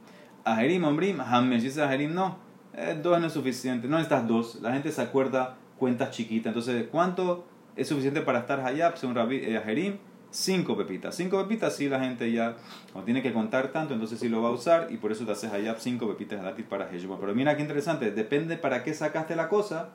Ajerim, 0.45 0.85
Ombrim, 0.85 1.21
Hammer, 1.21 1.61
si 1.61 1.81
Ajerim, 1.81 2.15
no, 2.15 2.39
eh, 2.73 2.99
dos 3.03 3.21
no 3.21 3.27
es 3.27 3.33
suficiente, 3.33 3.89
no 3.89 3.97
necesitas 3.97 4.29
dos, 4.29 4.61
la 4.63 4.73
gente 4.73 4.93
se 4.93 5.03
acuerda 5.03 5.57
cuentas 5.77 6.13
chiquitas. 6.13 6.51
Entonces, 6.51 6.87
¿cuánto 6.91 7.45
es 7.75 7.89
suficiente 7.89 8.21
para 8.21 8.41
estar 8.41 8.61
allá? 8.61 8.95
Según 8.97 9.17
Rabbi 9.17 9.39
eh, 9.39 9.59
Ajerim, 9.59 9.97
cinco 10.37 10.77
pepitas. 10.77 11.15
Cinco 11.15 11.43
pepitas, 11.43 11.75
sí, 11.75 11.89
la 11.89 11.99
gente 12.01 12.31
ya, 12.31 12.57
no 12.95 13.03
tiene 13.03 13.23
que 13.23 13.33
contar 13.33 13.69
tanto, 13.69 13.95
entonces 13.95 14.21
sí 14.21 14.29
lo 14.29 14.43
va 14.43 14.51
a 14.51 14.53
usar 14.53 14.89
y 14.91 14.99
por 14.99 15.11
eso 15.11 15.25
te 15.25 15.33
haces 15.33 15.53
allá 15.53 15.75
cinco 15.79 16.07
pepitas 16.09 16.41
gratis 16.41 16.67
para 16.69 16.91
Heshbon. 16.91 17.19
Pero 17.19 17.35
mira 17.35 17.57
qué 17.57 17.63
interesante, 17.63 18.11
depende 18.11 18.57
para 18.57 18.85
qué 18.85 18.93
sacaste 18.93 19.35
la 19.35 19.49
cosa 19.49 19.91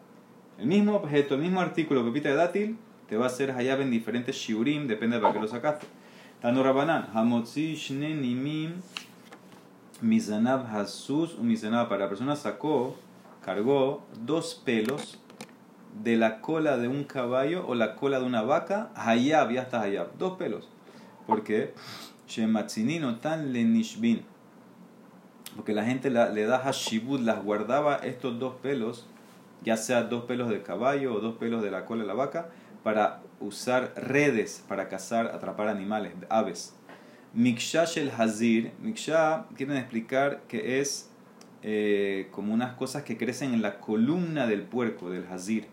el 0.57 0.67
mismo 0.67 0.95
objeto, 0.95 1.35
el 1.35 1.41
mismo 1.41 1.59
artículo, 1.59 2.05
pepita 2.05 2.29
de 2.29 2.35
dátil, 2.35 2.77
te 3.09 3.17
va 3.17 3.25
a 3.25 3.27
hacer 3.27 3.51
hayab 3.51 3.81
en 3.81 3.89
diferentes 3.89 4.35
shiurim, 4.35 4.87
depende 4.87 5.15
de 5.15 5.21
para 5.21 5.33
qué 5.33 5.39
lo 5.39 5.47
sacaste. 5.47 5.87
Tano 6.39 6.63
Rabanan, 6.63 7.09
Hamotzi 7.13 7.75
Shne 7.75 8.15
Nimim 8.15 8.81
Mizanav 10.01 10.65
Hasus 10.75 11.37
Mizanav. 11.39 11.89
Para 11.89 12.01
la 12.01 12.09
persona 12.09 12.35
sacó, 12.35 12.95
cargó 13.43 14.03
dos 14.23 14.61
pelos 14.63 15.19
de 16.03 16.17
la 16.17 16.41
cola 16.41 16.77
de 16.77 16.87
un 16.87 17.03
caballo 17.03 17.65
o 17.67 17.75
la 17.75 17.95
cola 17.95 18.19
de 18.19 18.25
una 18.25 18.41
vaca, 18.41 18.89
Hayab, 18.95 19.51
ya 19.51 19.61
está 19.61 19.81
Hayab. 19.81 20.17
Dos 20.17 20.37
pelos. 20.37 20.69
¿Por 21.27 21.43
qué? 21.43 21.73
Shematzinino 22.27 23.19
tan 23.19 23.53
lenishbin. 23.53 24.23
Porque 25.55 25.73
la 25.73 25.83
gente 25.83 26.09
le 26.09 26.45
da 26.45 26.59
hashibut, 26.59 27.21
las 27.21 27.43
guardaba 27.43 27.97
estos 27.97 28.39
dos 28.39 28.55
pelos, 28.55 29.07
ya 29.63 29.75
sea 29.75 30.03
dos 30.03 30.23
pelos 30.23 30.49
de 30.49 30.61
caballo 30.61 31.13
o 31.13 31.19
dos 31.19 31.35
pelos 31.35 31.61
de 31.61 31.71
la 31.71 31.85
cola 31.85 32.03
de 32.03 32.07
la 32.07 32.13
vaca, 32.13 32.49
para 32.83 33.21
usar 33.39 33.93
redes 33.95 34.63
para 34.67 34.87
cazar, 34.87 35.27
atrapar 35.27 35.67
animales, 35.67 36.13
aves. 36.29 36.75
Mikshash 37.33 37.97
el 37.97 38.11
Hazir, 38.11 38.71
Miksha 38.81 39.45
quieren 39.55 39.77
explicar 39.77 40.41
que 40.47 40.79
es 40.81 41.09
eh, 41.63 42.27
como 42.31 42.53
unas 42.53 42.73
cosas 42.73 43.03
que 43.03 43.17
crecen 43.17 43.53
en 43.53 43.61
la 43.61 43.79
columna 43.79 44.47
del 44.47 44.63
puerco, 44.63 45.09
del 45.09 45.25
Hazir. 45.27 45.67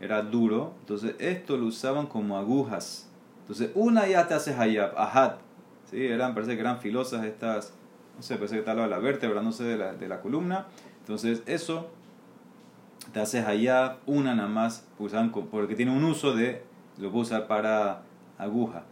Era 0.00 0.22
duro, 0.22 0.74
entonces 0.80 1.14
esto 1.18 1.56
lo 1.56 1.66
usaban 1.66 2.06
como 2.06 2.36
agujas. 2.36 3.08
Entonces 3.40 3.70
una 3.74 4.06
ya 4.06 4.26
te 4.26 4.34
hace 4.34 4.54
hayab, 4.54 4.96
ahad. 4.98 5.34
¿sí? 5.90 6.04
Eran, 6.04 6.34
parece 6.34 6.54
que 6.54 6.60
eran 6.60 6.78
filosas 6.78 7.24
estas, 7.24 7.72
no 8.16 8.22
sé, 8.22 8.36
parece 8.36 8.56
que 8.56 8.62
tal 8.62 8.88
la 8.90 8.98
vértebra, 8.98 9.42
no 9.42 9.52
sé, 9.52 9.64
de 9.64 9.76
la, 9.76 9.94
de 9.94 10.08
la 10.08 10.20
columna. 10.20 10.66
Entonces 11.00 11.42
eso 11.46 11.90
te 13.12 13.20
hace 13.20 13.40
hayab, 13.40 13.98
una 14.06 14.34
nada 14.34 14.48
más, 14.48 14.86
usaban 14.98 15.30
porque 15.30 15.74
tiene 15.74 15.92
un 15.92 16.04
uso 16.04 16.34
de 16.34 16.62
lo 16.98 17.10
puedo 17.10 17.22
usar 17.22 17.46
para 17.46 18.02
aguja. 18.38 18.84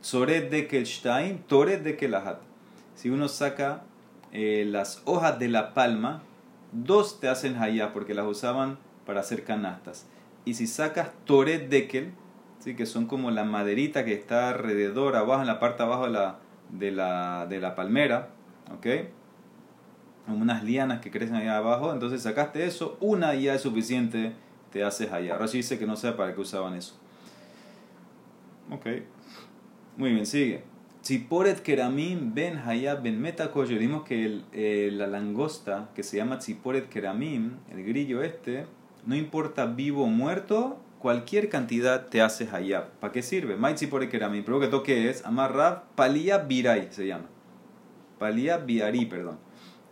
Soret 0.00 0.50
de 0.50 0.66
Kelstein, 0.66 1.42
Toret 1.46 1.82
de 1.82 1.96
Kelahat. 1.96 2.40
Si 2.94 3.10
uno 3.10 3.28
saca 3.28 3.82
eh, 4.32 4.64
las 4.66 5.02
hojas 5.04 5.38
de 5.38 5.48
la 5.48 5.74
palma, 5.74 6.22
dos 6.72 7.20
te 7.20 7.28
hacen 7.28 7.56
hayá 7.56 7.92
porque 7.92 8.14
las 8.14 8.26
usaban 8.26 8.78
para 9.04 9.20
hacer 9.20 9.44
canastas. 9.44 10.06
Y 10.44 10.54
si 10.54 10.66
sacas 10.66 11.10
Toret 11.24 11.68
Dekel, 11.68 12.12
¿sí? 12.60 12.74
que 12.74 12.86
son 12.86 13.06
como 13.06 13.30
la 13.30 13.44
maderita 13.44 14.04
que 14.04 14.14
está 14.14 14.50
alrededor, 14.50 15.16
abajo, 15.16 15.40
en 15.40 15.46
la 15.46 15.58
parte 15.58 15.82
abajo 15.82 16.04
de 16.04 16.10
la, 16.10 16.38
de 16.70 16.90
la, 16.90 17.46
de 17.46 17.60
la 17.60 17.74
palmera, 17.74 18.30
¿ok? 18.74 18.86
Como 20.26 20.38
unas 20.38 20.64
lianas 20.64 21.00
que 21.00 21.10
crecen 21.10 21.36
ahí 21.36 21.48
abajo, 21.48 21.92
entonces 21.92 22.22
sacaste 22.22 22.64
eso, 22.64 22.96
una 23.00 23.34
ya 23.34 23.54
es 23.54 23.62
suficiente, 23.62 24.32
te 24.72 24.84
haces 24.84 25.12
allá. 25.12 25.36
Rashi 25.36 25.58
dice 25.58 25.78
que 25.78 25.86
no 25.86 25.96
sé 25.96 26.12
para 26.12 26.34
qué 26.34 26.40
usaban 26.40 26.74
eso. 26.74 26.98
Ok. 28.70 28.86
Muy 29.96 30.12
bien, 30.12 30.26
sigue. 30.26 30.62
Tziporet 31.02 31.60
keramim 31.62 32.34
ben 32.34 32.58
hayab 32.58 33.02
ben 33.02 33.20
metakoyo. 33.20 33.78
Dimos 33.78 34.04
que 34.04 34.24
el, 34.52 34.98
la 34.98 35.06
langosta, 35.06 35.88
que 35.94 36.02
se 36.02 36.18
llama 36.18 36.38
tziporet 36.38 36.88
keramim, 36.88 37.56
el 37.70 37.84
grillo 37.84 38.22
este, 38.22 38.66
no 39.06 39.14
importa 39.14 39.66
vivo 39.66 40.04
o 40.04 40.08
muerto, 40.08 40.80
cualquier 40.98 41.48
cantidad 41.48 42.06
te 42.06 42.22
hace 42.22 42.48
hayab. 42.50 42.90
¿Para 43.00 43.12
qué 43.12 43.22
sirve? 43.22 43.56
Mai 43.56 43.74
tziporet 43.74 44.10
keramim. 44.10 44.44
Pero 44.44 44.60
que 44.60 44.68
toque 44.68 45.10
es, 45.10 45.24
amarrab 45.24 45.84
palia 45.94 46.38
birai 46.38 46.88
se 46.90 47.06
llama. 47.06 47.26
Palia 48.18 48.58
biari, 48.58 49.06
perdón. 49.06 49.38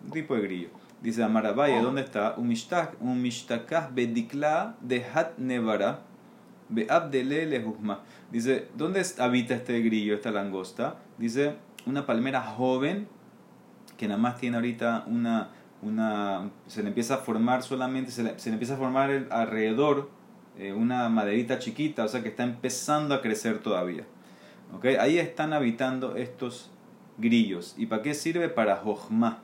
Un 0.04 0.10
tipo 0.10 0.34
de 0.34 0.42
grillo. 0.42 0.68
Dice 1.00 1.22
Amarabaya, 1.22 1.80
¿dónde 1.80 2.02
está? 2.02 2.34
Un 2.36 3.22
mishtakah 3.22 3.90
bedikla 3.94 4.76
de 4.80 5.04
hat 5.04 5.38
nevara 5.38 6.00
Dice, 8.30 8.68
¿dónde 8.76 9.06
habita 9.18 9.54
este 9.54 9.80
grillo, 9.80 10.14
esta 10.14 10.30
langosta? 10.30 10.96
Dice, 11.16 11.56
una 11.86 12.04
palmera 12.04 12.42
joven 12.42 13.08
que 13.96 14.06
nada 14.06 14.20
más 14.20 14.38
tiene 14.38 14.56
ahorita 14.56 15.04
una, 15.06 15.50
una 15.82 16.50
se 16.66 16.82
le 16.82 16.88
empieza 16.88 17.14
a 17.14 17.18
formar 17.18 17.62
solamente, 17.62 18.10
se 18.10 18.22
le, 18.22 18.30
empieza 18.30 18.74
a 18.74 18.76
formar 18.76 19.26
alrededor 19.30 20.10
eh, 20.58 20.72
una 20.72 21.08
maderita 21.08 21.58
chiquita, 21.58 22.04
o 22.04 22.08
sea 22.08 22.22
que 22.22 22.28
está 22.28 22.42
empezando 22.42 23.14
a 23.14 23.22
crecer 23.22 23.58
todavía. 23.58 24.04
¿Okay? 24.76 24.96
Ahí 24.96 25.18
están 25.18 25.52
habitando 25.52 26.16
estos 26.16 26.70
grillos. 27.16 27.74
¿Y 27.76 27.86
para 27.86 28.02
qué 28.02 28.14
sirve? 28.14 28.48
Para 28.48 28.76
Jochma, 28.76 29.38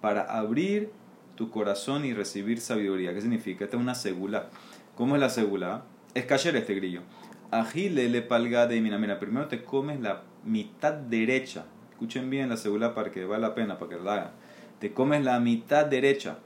para 0.00 0.22
abrir 0.22 0.90
tu 1.34 1.50
corazón 1.50 2.04
y 2.04 2.12
recibir 2.12 2.60
sabiduría. 2.60 3.14
¿Qué 3.14 3.20
significa? 3.22 3.64
Esta 3.64 3.76
es 3.76 3.82
una 3.82 3.94
segula. 3.94 4.50
¿Cómo 4.94 5.14
es 5.14 5.20
la 5.20 5.30
segula? 5.30 5.84
Es 6.14 6.26
cayer 6.26 6.54
este 6.56 6.74
grillo. 6.74 7.00
Agile 7.50 8.08
le 8.08 8.22
palga 8.22 8.66
de 8.66 8.80
mina. 8.80 8.98
Mira, 8.98 9.18
primero 9.18 9.48
te 9.48 9.64
comes 9.64 10.00
la 10.00 10.22
mitad 10.44 10.92
derecha. 10.92 11.64
Escuchen 11.90 12.28
bien 12.30 12.48
la 12.48 12.56
segunda 12.56 12.94
para 12.94 13.10
que 13.10 13.24
vale 13.24 13.42
la 13.42 13.54
pena, 13.54 13.78
para 13.78 13.90
que 13.90 14.04
la 14.04 14.12
hagan. 14.12 14.30
Te 14.80 14.94
comes 14.94 15.22
la 15.22 15.38
mitad 15.40 15.84
derecha 15.84 16.38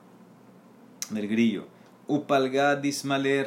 del 1.11 1.29
grillo. 1.29 1.69
Upalga 2.09 2.75
dismale 2.75 3.31
de 3.31 3.45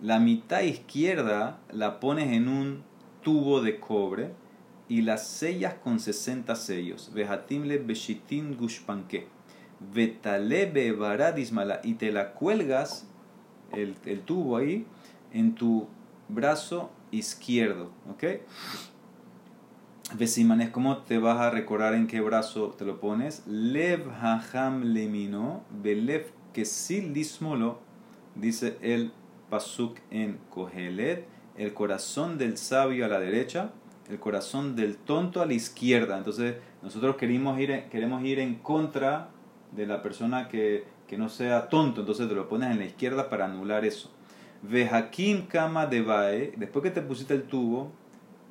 La 0.00 0.18
mitad 0.18 0.62
izquierda 0.62 1.60
la 1.70 2.00
pones 2.00 2.32
en 2.32 2.48
un 2.48 2.82
tubo 3.22 3.60
de 3.60 3.78
cobre 3.78 4.32
y 4.88 5.02
las 5.02 5.26
sellas 5.26 5.74
con 5.74 6.00
60 6.00 6.56
sellos. 6.56 7.12
Y 11.84 11.94
te 11.94 12.10
la 12.10 12.32
cuelgas 12.32 13.06
el, 13.72 13.96
el 14.06 14.20
tubo 14.22 14.56
ahí 14.56 14.86
en 15.32 15.54
tu 15.54 15.88
brazo 16.28 16.90
izquierdo, 17.10 17.90
¿ok? 18.10 18.24
Vesimanes, 20.18 20.70
¿cómo 20.70 20.98
te 20.98 21.18
vas 21.18 21.40
a 21.40 21.50
recordar 21.50 21.94
en 21.94 22.06
qué 22.06 22.20
brazo 22.20 22.74
te 22.76 22.84
lo 22.84 23.00
pones? 23.00 23.46
Lev 23.46 24.10
haham 24.20 24.92
lemino, 24.92 25.64
belev 25.82 26.26
kesil 26.52 27.12
dismolo, 27.12 27.80
dice 28.34 28.76
el 28.82 29.12
pasuk 29.50 29.98
en 30.10 30.38
Kohelet, 30.50 31.26
el 31.56 31.72
corazón 31.72 32.38
del 32.38 32.58
sabio 32.58 33.04
a 33.04 33.08
la 33.08 33.20
derecha, 33.20 33.72
el 34.08 34.18
corazón 34.18 34.76
del 34.76 34.96
tonto 34.96 35.40
a 35.40 35.46
la 35.46 35.54
izquierda. 35.54 36.18
Entonces, 36.18 36.56
nosotros 36.82 37.16
queremos 37.16 37.58
ir, 37.58 37.84
queremos 37.90 38.22
ir 38.24 38.38
en 38.38 38.56
contra 38.56 39.30
de 39.74 39.86
la 39.86 40.02
persona 40.02 40.48
que 40.48 40.84
que 41.12 41.18
no 41.18 41.28
sea 41.28 41.68
tonto, 41.68 42.00
entonces 42.00 42.26
te 42.26 42.34
lo 42.34 42.48
pones 42.48 42.70
en 42.70 42.78
la 42.78 42.86
izquierda 42.86 43.28
para 43.28 43.44
anular 43.44 43.84
eso. 43.84 44.10
Vejakim 44.62 45.46
kama 45.46 45.84
de 45.84 46.00
bae, 46.00 46.54
después 46.56 46.82
que 46.82 46.90
te 46.90 47.02
pusiste 47.02 47.34
el 47.34 47.42
tubo, 47.42 47.92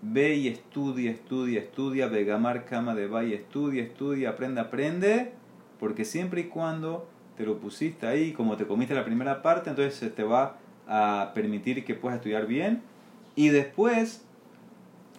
ve 0.01 0.35
y 0.35 0.47
estudia, 0.47 1.11
estudia, 1.11 1.59
estudia, 1.59 2.07
vegamar 2.07 2.65
kama 2.65 2.95
de 2.95 3.07
bae, 3.07 3.33
estudia, 3.33 3.83
estudia, 3.83 4.31
aprende, 4.31 4.61
aprende, 4.61 5.31
porque 5.79 6.05
siempre 6.05 6.41
y 6.41 6.43
cuando 6.45 7.07
te 7.37 7.45
lo 7.45 7.57
pusiste 7.57 8.07
ahí, 8.07 8.33
como 8.33 8.57
te 8.57 8.65
comiste 8.65 8.93
la 8.93 9.05
primera 9.05 9.41
parte, 9.41 9.69
entonces 9.69 9.95
se 9.95 10.09
te 10.09 10.23
va 10.23 10.57
a 10.87 11.31
permitir 11.33 11.85
que 11.85 11.95
puedas 11.95 12.17
estudiar 12.17 12.47
bien, 12.47 12.81
y 13.35 13.49
después, 13.49 14.25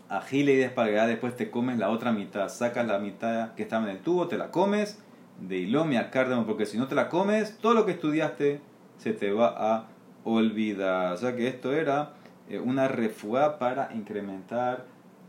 agile 0.09 0.53
y 0.53 0.57
despalgada, 0.57 1.07
después 1.07 1.37
te 1.37 1.51
comes 1.51 1.79
la 1.79 1.91
otra 1.91 2.13
mitad, 2.13 2.49
sacas 2.49 2.87
la 2.87 2.99
mitad 2.99 3.55
que 3.55 3.63
estaba 3.63 3.85
en 3.85 3.97
el 3.97 4.03
tubo, 4.03 4.29
te 4.29 4.37
la 4.37 4.51
comes, 4.51 4.99
de 5.41 5.59
ilomia 5.59 6.11
cárdamo, 6.11 6.47
porque 6.47 6.67
si 6.67 6.79
no 6.79 6.89
te 6.89 6.95
la 6.95 7.09
comes, 7.09 7.57
todo 7.59 7.75
lo 7.75 7.87
que 7.87 7.93
estudiaste 7.93 8.61
se 8.99 9.13
te 9.13 9.33
va 9.33 9.55
a 9.57 9.89
olvidar. 10.25 11.15
O 11.15 11.17
sea 11.17 11.35
que 11.35 11.49
esto 11.49 11.73
era 11.73 12.15
eh, 12.53 12.59
una 12.59 12.87
refuá 12.87 13.59
para 13.59 13.95
incrementar 13.95 14.85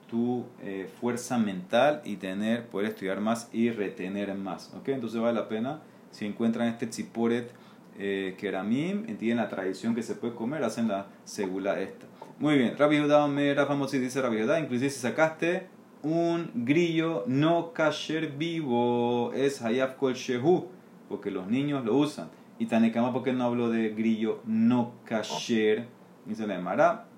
tu 0.09 0.43
eh, 0.61 0.89
fuerza 0.99 1.37
mental 1.37 2.01
y 2.03 2.17
tener, 2.17 2.67
poder 2.67 2.89
estudiar 2.89 3.21
más 3.21 3.49
y 3.53 3.69
retener 3.69 4.35
más. 4.35 4.73
¿ok? 4.75 4.89
Entonces 4.89 5.21
vale 5.21 5.39
la 5.39 5.47
pena, 5.47 5.79
si 6.11 6.25
encuentran 6.25 6.67
este 6.67 6.85
tziporet 6.85 7.49
eh, 7.97 8.35
keramim, 8.37 9.05
entienden 9.07 9.37
la 9.37 9.47
tradición 9.47 9.95
que 9.95 10.03
se 10.03 10.15
puede 10.15 10.35
comer, 10.35 10.65
hacen 10.65 10.89
la 10.89 11.07
segula 11.23 11.79
esta. 11.79 12.07
Muy 12.39 12.57
bien, 12.57 12.77
Rabbi 12.77 12.99
Judá, 12.99 13.25
famoso 13.65 13.95
dice 13.95 14.21
Rabbi 14.21 14.41
Judá, 14.41 14.59
inclusive 14.59 14.89
si 14.89 14.99
sacaste 14.99 15.67
un 16.01 16.51
grillo 16.53 17.23
no 17.25 17.71
kasher 17.71 18.33
vivo 18.33 19.31
es 19.31 19.61
hayaf 19.61 19.95
kol 19.95 20.13
shehu, 20.13 20.67
porque 21.07 21.31
los 21.31 21.47
niños 21.47 21.85
lo 21.85 21.95
usan. 21.95 22.27
Y 22.59 22.65
Tanekama, 22.65 23.13
porque 23.13 23.31
no 23.31 23.45
hablo 23.45 23.69
de 23.69 23.91
grillo 23.91 24.41
no 24.45 24.91
kasher? 25.05 25.87
Dice 26.25 26.45
la 26.47 26.55
Emara. 26.55 27.12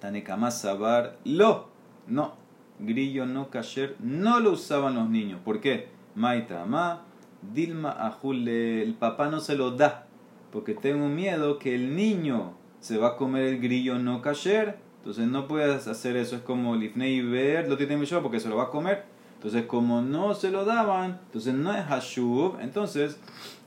Tanekama 0.00 0.50
sabar 0.50 1.18
lo. 1.24 1.68
No, 2.06 2.34
grillo 2.78 3.26
no 3.26 3.50
kasher 3.50 3.96
no 4.00 4.40
lo 4.40 4.52
usaban 4.52 4.94
los 4.94 5.08
niños. 5.08 5.40
¿Por 5.44 5.60
qué? 5.60 5.88
Maita 6.14 6.62
ama, 6.62 7.02
Dilma 7.42 7.90
ajule, 7.90 8.82
el 8.82 8.94
papá 8.94 9.28
no 9.28 9.40
se 9.40 9.56
lo 9.56 9.72
da, 9.72 10.06
porque 10.50 10.74
tengo 10.74 11.08
miedo 11.08 11.58
que 11.58 11.74
el 11.74 11.94
niño 11.94 12.54
se 12.80 12.98
va 12.98 13.08
a 13.08 13.16
comer 13.16 13.44
el 13.44 13.60
grillo 13.60 13.98
no 13.98 14.22
kasher 14.22 14.78
entonces 15.08 15.28
no 15.28 15.48
puedes 15.48 15.86
hacer 15.86 16.16
eso, 16.16 16.36
es 16.36 16.42
como 16.42 16.76
Lifnei 16.76 17.22
ver, 17.22 17.66
lo 17.66 17.78
tiene 17.78 18.04
yo 18.04 18.22
porque 18.22 18.40
se 18.40 18.48
lo 18.50 18.56
va 18.56 18.64
a 18.64 18.70
comer. 18.70 19.04
Entonces 19.36 19.64
como 19.64 20.02
no 20.02 20.34
se 20.34 20.50
lo 20.50 20.66
daban, 20.66 21.20
entonces 21.26 21.54
no 21.54 21.72
es 21.72 21.84
Hashub, 21.86 22.58
entonces 22.60 23.18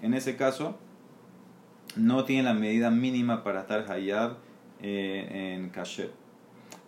en 0.04 0.14
ese 0.14 0.36
caso 0.36 0.78
no 1.96 2.26
tiene 2.26 2.44
la 2.44 2.54
medida 2.54 2.92
mínima 2.92 3.44
para 3.44 3.62
estar 3.62 3.90
Hayab 3.90 4.36
eh, 4.82 5.56
en 5.56 5.70
Kasher. 5.70 6.12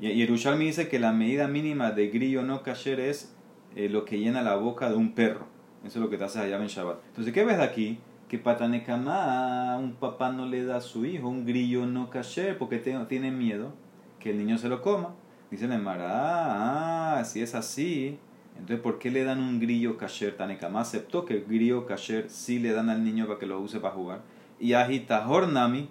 Y, 0.04 0.08
y 0.08 0.16
Yerushalmi 0.18 0.66
dice 0.66 0.90
que 0.90 1.00
la 1.00 1.14
medida 1.14 1.48
mínima 1.48 1.92
de 1.92 2.10
grillo 2.10 2.44
no 2.44 2.62
kasher 2.62 3.00
es 3.00 3.34
eh, 3.78 3.88
lo 3.88 4.04
que 4.04 4.20
llena 4.20 4.42
la 4.42 4.58
boca 4.58 4.90
de 4.90 4.96
un 4.96 5.14
perro. 5.14 5.46
Eso 5.86 6.00
es 6.00 6.04
lo 6.04 6.10
que 6.10 6.18
te 6.18 6.26
haces 6.26 6.42
allá 6.42 6.58
en 6.58 6.68
Shabbat. 6.68 6.98
Entonces, 7.08 7.34
¿qué 7.34 7.46
ves 7.46 7.60
aquí? 7.60 8.00
Que 8.28 8.38
patanekama, 8.38 9.78
un 9.78 9.94
papá 9.94 10.30
no 10.34 10.46
le 10.46 10.66
da 10.66 10.76
a 10.76 10.82
su 10.82 11.06
hijo 11.06 11.30
un 11.30 11.46
grillo 11.46 11.86
no 11.86 12.10
kasher 12.10 12.58
porque 12.58 12.80
tiene 12.80 13.32
miedo 13.32 13.72
que 14.20 14.32
el 14.32 14.40
niño 14.40 14.58
se 14.58 14.68
lo 14.68 14.82
coma. 14.82 15.16
Dice 15.50 15.70
la 15.70 15.76
Emara, 15.76 17.20
ah, 17.20 17.24
si 17.24 17.42
es 17.42 17.56
así, 17.56 18.20
entonces 18.58 18.82
¿por 18.82 19.00
qué 19.00 19.10
le 19.10 19.24
dan 19.24 19.40
un 19.40 19.62
grillo 19.62 19.96
kasher? 19.96 20.36
Tanekama 20.36 20.82
aceptó 20.82 21.24
que 21.24 21.36
el 21.36 21.46
grillo 21.46 21.86
kasher 21.86 22.30
sí 22.30 22.60
le 22.60 22.74
dan 22.74 22.90
al 22.90 23.06
niño 23.06 23.26
para 23.26 23.40
que 23.40 23.46
lo 23.46 23.58
use 23.62 23.80
para 23.80 23.94
jugar. 23.94 24.22
Y 24.60 24.74
agita 24.74 25.26
Nami, 25.48 25.88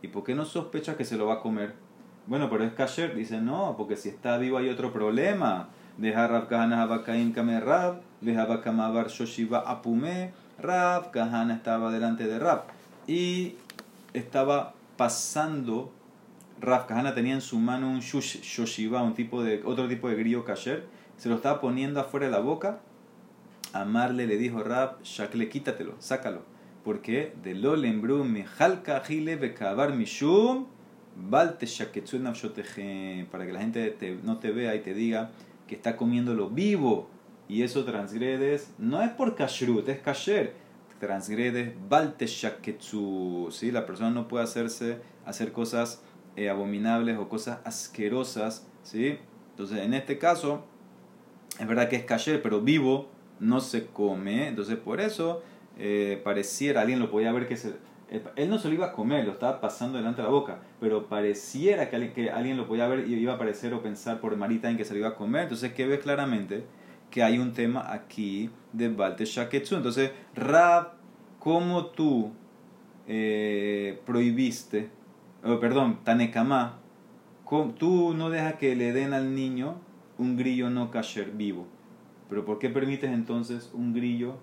¿y 0.00 0.08
por 0.08 0.24
qué 0.24 0.34
no 0.34 0.46
sospecha 0.46 0.96
que 0.96 1.04
se 1.04 1.18
lo 1.18 1.26
va 1.26 1.34
a 1.34 1.40
comer? 1.40 1.74
Bueno, 2.26 2.48
pero 2.48 2.64
es 2.64 2.72
kasher. 2.72 3.14
Dice, 3.14 3.40
no, 3.40 3.74
porque 3.76 3.96
si 3.96 4.08
está 4.08 4.38
vivo 4.38 4.58
hay 4.58 4.68
otro 4.68 4.92
problema. 4.92 5.68
Deja 5.98 6.26
Rav 6.26 6.48
Kahana 6.48 6.82
Habakaim 6.82 7.32
Kame 7.32 7.60
Rav, 7.60 8.00
deja 8.20 8.46
Bakamabar 8.46 9.08
Shoshiva 9.08 9.60
Apume. 9.66 10.32
Rav 10.58 11.10
Kahana 11.10 11.54
estaba 11.54 11.92
delante 11.92 12.26
de 12.26 12.38
Rav 12.38 12.62
y 13.06 13.56
estaba 14.14 14.74
pasando. 14.96 15.92
Rav 16.60 16.86
Kahana 16.86 17.14
tenía 17.14 17.34
en 17.34 17.40
su 17.40 17.58
mano 17.58 17.90
un 17.90 18.00
Shoshiva, 18.00 19.02
un 19.02 19.14
tipo 19.14 19.42
de, 19.42 19.62
otro 19.64 19.88
tipo 19.88 20.08
de 20.08 20.14
grillo 20.14 20.44
kasher, 20.44 20.86
se 21.16 21.28
lo 21.28 21.34
estaba 21.34 21.60
poniendo 21.60 22.00
afuera 22.00 22.26
de 22.26 22.32
la 22.32 22.38
boca. 22.38 22.78
Amarle 23.72 24.26
le 24.26 24.36
dijo 24.36 24.62
Rav, 24.62 25.02
Shakle, 25.02 25.48
quítatelo, 25.48 25.94
sácalo. 25.98 26.42
Porque 26.84 27.34
de 27.42 27.54
lo 27.54 27.76
lembru 27.76 28.26
halka 28.58 29.00
jile 29.00 29.36
bekabar 29.36 29.92
mishum 29.94 30.66
para 33.30 33.46
que 33.46 33.52
la 33.52 33.60
gente 33.60 34.18
no 34.22 34.38
te 34.38 34.50
vea 34.50 34.74
y 34.74 34.80
te 34.80 34.94
diga 34.94 35.30
que 35.66 35.74
está 35.74 35.96
comiéndolo 35.96 36.50
vivo 36.50 37.08
y 37.48 37.62
eso 37.62 37.84
transgredes, 37.84 38.72
no 38.78 39.02
es 39.02 39.10
por 39.10 39.34
kashrut, 39.34 39.88
es 39.88 40.00
kasher, 40.00 40.54
transgredes 41.00 41.74
¿sí? 43.50 43.70
la 43.72 43.86
persona 43.86 44.10
no 44.10 44.28
puede 44.28 44.44
hacerse, 44.44 44.98
hacer 45.26 45.52
cosas 45.52 46.02
eh, 46.36 46.48
abominables 46.48 47.18
o 47.18 47.28
cosas 47.28 47.58
asquerosas, 47.64 48.66
¿sí? 48.82 49.18
entonces 49.50 49.78
en 49.78 49.94
este 49.94 50.18
caso 50.18 50.64
es 51.58 51.66
verdad 51.66 51.88
que 51.88 51.96
es 51.96 52.04
kasher, 52.04 52.40
pero 52.40 52.60
vivo 52.60 53.08
no 53.40 53.60
se 53.60 53.86
come, 53.86 54.48
entonces 54.48 54.76
por 54.76 55.00
eso 55.00 55.42
eh, 55.78 56.20
pareciera, 56.22 56.82
alguien 56.82 57.00
lo 57.00 57.10
podía 57.10 57.32
ver 57.32 57.48
que 57.48 57.56
se 57.56 57.74
él 58.36 58.50
no 58.50 58.58
se 58.58 58.68
lo 58.68 58.74
iba 58.74 58.86
a 58.86 58.92
comer, 58.92 59.24
lo 59.24 59.32
estaba 59.32 59.60
pasando 59.60 59.96
delante 59.96 60.20
de 60.20 60.28
la 60.28 60.32
boca, 60.32 60.58
pero 60.80 61.08
pareciera 61.08 61.88
que 61.88 61.96
alguien, 61.96 62.12
que 62.12 62.30
alguien 62.30 62.56
lo 62.58 62.66
podía 62.66 62.86
ver 62.86 63.08
y 63.08 63.14
iba 63.14 63.34
a 63.34 63.38
parecer 63.38 63.72
o 63.72 63.82
pensar 63.82 64.20
por 64.20 64.36
Marita 64.36 64.68
en 64.68 64.76
que 64.76 64.84
se 64.84 64.92
lo 64.92 65.00
iba 65.00 65.08
a 65.08 65.14
comer. 65.14 65.44
Entonces, 65.44 65.72
¿qué 65.72 65.86
ves 65.86 66.00
claramente? 66.00 66.64
Que 67.10 67.22
hay 67.22 67.38
un 67.38 67.54
tema 67.54 67.90
aquí 67.90 68.50
de 68.72 68.88
Balte 68.88 69.24
Shaketsu. 69.24 69.76
Entonces, 69.76 70.10
Rab, 70.34 70.92
¿cómo 71.38 71.86
tú 71.86 72.32
eh, 73.06 74.00
prohibiste, 74.04 74.90
oh, 75.42 75.58
perdón, 75.58 76.00
Tanekama, 76.04 76.78
tú 77.78 78.14
no 78.14 78.30
dejas 78.30 78.54
que 78.54 78.76
le 78.76 78.92
den 78.92 79.14
al 79.14 79.34
niño 79.34 79.76
un 80.18 80.36
grillo 80.36 80.68
no 80.68 80.90
kasher 80.90 81.30
vivo? 81.30 81.66
Pero 82.28 82.44
¿por 82.44 82.58
qué 82.58 82.68
permites 82.68 83.10
entonces 83.10 83.70
un 83.74 83.94
grillo 83.94 84.36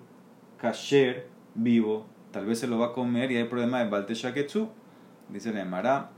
kasher 0.58 1.28
vivo 1.54 2.06
tal 2.30 2.46
vez 2.46 2.58
se 2.58 2.66
lo 2.66 2.78
va 2.78 2.86
a 2.86 2.92
comer 2.92 3.32
y 3.32 3.36
hay 3.36 3.44
problema 3.44 3.82
de 3.82 3.90
Balte 3.90 4.14
Shaketsu. 4.14 4.68
Dice 5.28 5.52
la 5.52 5.62
Emara, 5.62 6.10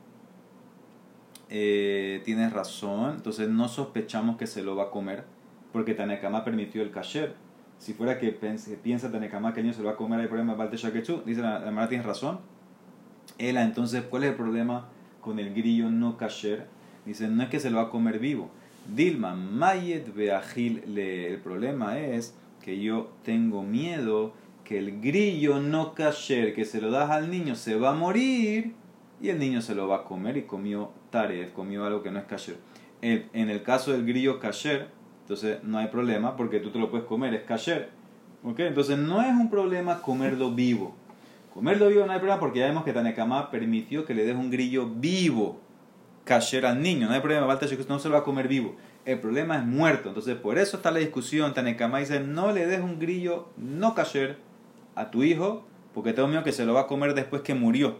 eh, 1.51 2.23
tienes 2.25 2.53
razón, 2.53 3.17
entonces 3.17 3.49
no 3.49 3.69
sospechamos 3.69 4.37
que 4.37 4.47
se 4.47 4.63
lo 4.63 4.75
va 4.75 4.85
a 4.85 4.91
comer, 4.91 5.25
porque 5.73 5.95
Tanekama 5.95 6.45
permitió 6.45 6.83
el 6.83 6.91
kasher. 6.91 7.35
Si 7.79 7.93
fuera 7.95 8.19
que 8.19 8.31
piensa 8.31 9.11
Tanekama 9.11 9.53
que 9.53 9.61
el 9.61 9.67
niño 9.67 9.75
se 9.75 9.83
lo 9.83 9.89
va 9.89 9.95
a 9.95 9.97
comer, 9.97 10.21
hay 10.21 10.29
problema 10.29 10.53
de 10.53 10.59
Balte 10.59 10.77
Shaketsu. 10.77 11.23
Dice 11.27 11.43
la 11.43 11.67
Emara, 11.69 11.89
tienes 11.89 12.07
razón. 12.07 12.41
Ela, 13.39 13.65
entonces, 13.65 14.03
¿cuál 14.09 14.25
es 14.25 14.31
el 14.31 14.37
problema 14.37 14.89
con 15.21 15.39
el 15.39 15.53
grillo 15.53 15.91
no 15.91 16.17
kasher? 16.17 16.67
Dice, 17.05 17.29
no 17.29 17.43
es 17.43 17.49
que 17.49 17.61
se 17.61 17.71
lo 17.71 17.79
va 17.79 17.85
a 17.85 17.91
comer 17.91 18.19
vivo. 18.19 18.51
Dilma, 18.95 19.35
Mayet 19.35 20.15
Beajil, 20.15 20.99
el 20.99 21.39
problema 21.39 21.99
es 21.99 22.35
que 22.63 22.81
yo 22.81 23.13
tengo 23.25 23.63
miedo 23.63 24.33
que 24.65 24.79
el 24.79 25.01
grillo 25.01 25.61
no 25.61 25.95
kasher 25.95 26.55
que 26.55 26.65
se 26.65 26.81
lo 26.81 26.91
das 26.91 27.11
al 27.11 27.31
niño 27.31 27.55
se 27.55 27.77
va 27.77 27.91
a 27.91 27.95
morir 27.95 28.75
y 29.21 29.29
el 29.29 29.39
niño 29.39 29.63
se 29.63 29.75
lo 29.75 29.89
va 29.89 29.99
a 29.99 30.05
comer 30.05 30.37
y 30.37 30.43
comió 30.43 30.91
taref, 31.11 31.53
comió 31.53 31.85
algo 31.85 32.03
que 32.03 32.11
no 32.11 32.19
es 32.19 32.25
kasher. 32.25 32.57
En, 33.01 33.51
el 33.51 33.63
caso 33.63 33.93
del 33.93 34.07
grillo 34.07 34.39
kasher, 34.39 34.89
entonces 35.23 35.63
no 35.63 35.79
hay 35.79 35.89
problema 35.89 36.37
porque 36.37 36.61
tú 36.61 36.71
te 36.71 36.79
lo 36.79 36.91
puedes 36.91 37.07
comer, 37.07 37.35
es 37.35 37.43
kasher. 37.43 37.91
¿Okay? 38.45 38.67
Entonces 38.67 38.99
no 38.99 39.23
es 39.23 39.31
un 39.31 39.51
problema 39.51 40.03
comerlo 40.03 40.51
vivo. 40.53 40.95
Comerlo 41.55 41.89
vivo 41.89 42.07
no 42.07 42.13
hay 42.13 42.19
problema 42.19 42.41
porque 42.41 42.61
ya 42.61 42.67
vemos 42.67 42.85
que 42.85 42.93
Tanekama 42.93 43.51
permitió 43.51 44.05
que 44.05 44.15
le 44.15 44.25
des 44.25 44.35
un 44.35 44.51
grillo 44.51 44.89
vivo, 44.89 45.61
kasher 46.25 46.67
al 46.67 46.83
niño. 46.83 47.07
No 47.09 47.15
hay 47.15 47.21
problema, 47.21 47.47
no 47.47 47.99
se 47.99 48.09
lo 48.09 48.15
va 48.15 48.21
a 48.21 48.25
comer 48.25 48.49
vivo. 48.49 48.77
El 49.05 49.21
problema 49.21 49.57
es 49.57 49.65
muerto. 49.65 50.09
Entonces 50.09 50.37
por 50.37 50.59
eso 50.59 50.77
está 50.77 50.91
la 50.91 50.99
discusión. 50.99 51.55
Tanekama 51.55 51.99
dice, 51.99 52.21
no 52.21 52.53
le 52.53 52.67
des 52.67 52.81
un 52.81 52.99
grillo 52.99 53.51
no 53.57 53.95
kasher 53.95 54.39
a 54.95 55.11
tu 55.11 55.23
hijo 55.23 55.65
porque 55.95 56.13
tengo 56.13 56.29
miedo 56.29 56.43
que 56.43 56.53
se 56.53 56.65
lo 56.65 56.75
va 56.75 56.83
a 56.83 56.87
comer 56.87 57.15
después 57.15 57.43
que 57.43 57.55
murió. 57.55 57.99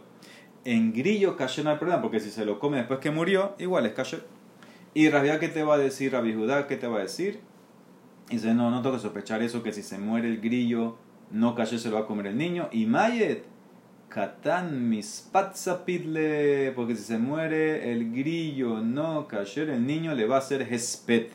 En 0.65 0.93
grillo 0.93 1.35
kasher 1.35 1.65
no 1.65 1.71
hay 1.71 1.77
problema 1.77 2.01
porque 2.01 2.19
si 2.19 2.31
se 2.31 2.45
lo 2.45 2.59
come 2.59 2.77
después 2.77 2.99
que 2.99 3.11
murió, 3.11 3.55
igual 3.59 3.85
es 3.85 3.93
kasher. 3.93 4.23
Y 4.93 5.09
Rabia, 5.09 5.39
¿qué 5.39 5.49
te 5.49 5.63
va 5.63 5.75
a 5.75 5.77
decir? 5.77 6.11
Rabbi 6.11 6.33
Judá, 6.33 6.67
¿qué 6.67 6.77
te 6.77 6.87
va 6.87 6.99
a 6.99 7.01
decir? 7.01 7.41
Y 8.29 8.35
dice, 8.35 8.53
no, 8.53 8.71
no 8.71 8.81
tengo 8.81 8.95
que 8.95 9.01
sospechar 9.01 9.41
eso, 9.41 9.63
que 9.63 9.73
si 9.73 9.83
se 9.83 9.97
muere 9.97 10.27
el 10.29 10.39
grillo, 10.39 10.97
no 11.31 11.55
kasher 11.55 11.79
se 11.79 11.89
lo 11.89 11.95
va 11.95 12.01
a 12.01 12.05
comer 12.05 12.27
el 12.27 12.37
niño. 12.37 12.69
Y 12.71 12.85
Mayet, 12.85 13.43
Katan 14.09 14.89
mispatzapidle, 14.89 16.71
porque 16.75 16.95
si 16.95 17.03
se 17.03 17.17
muere 17.17 17.91
el 17.91 18.13
grillo, 18.13 18.79
no 18.79 19.27
kasher, 19.27 19.69
el 19.71 19.87
niño 19.87 20.13
le 20.13 20.27
va 20.27 20.35
a 20.35 20.39
hacer 20.39 20.61
hespet. 20.61 21.31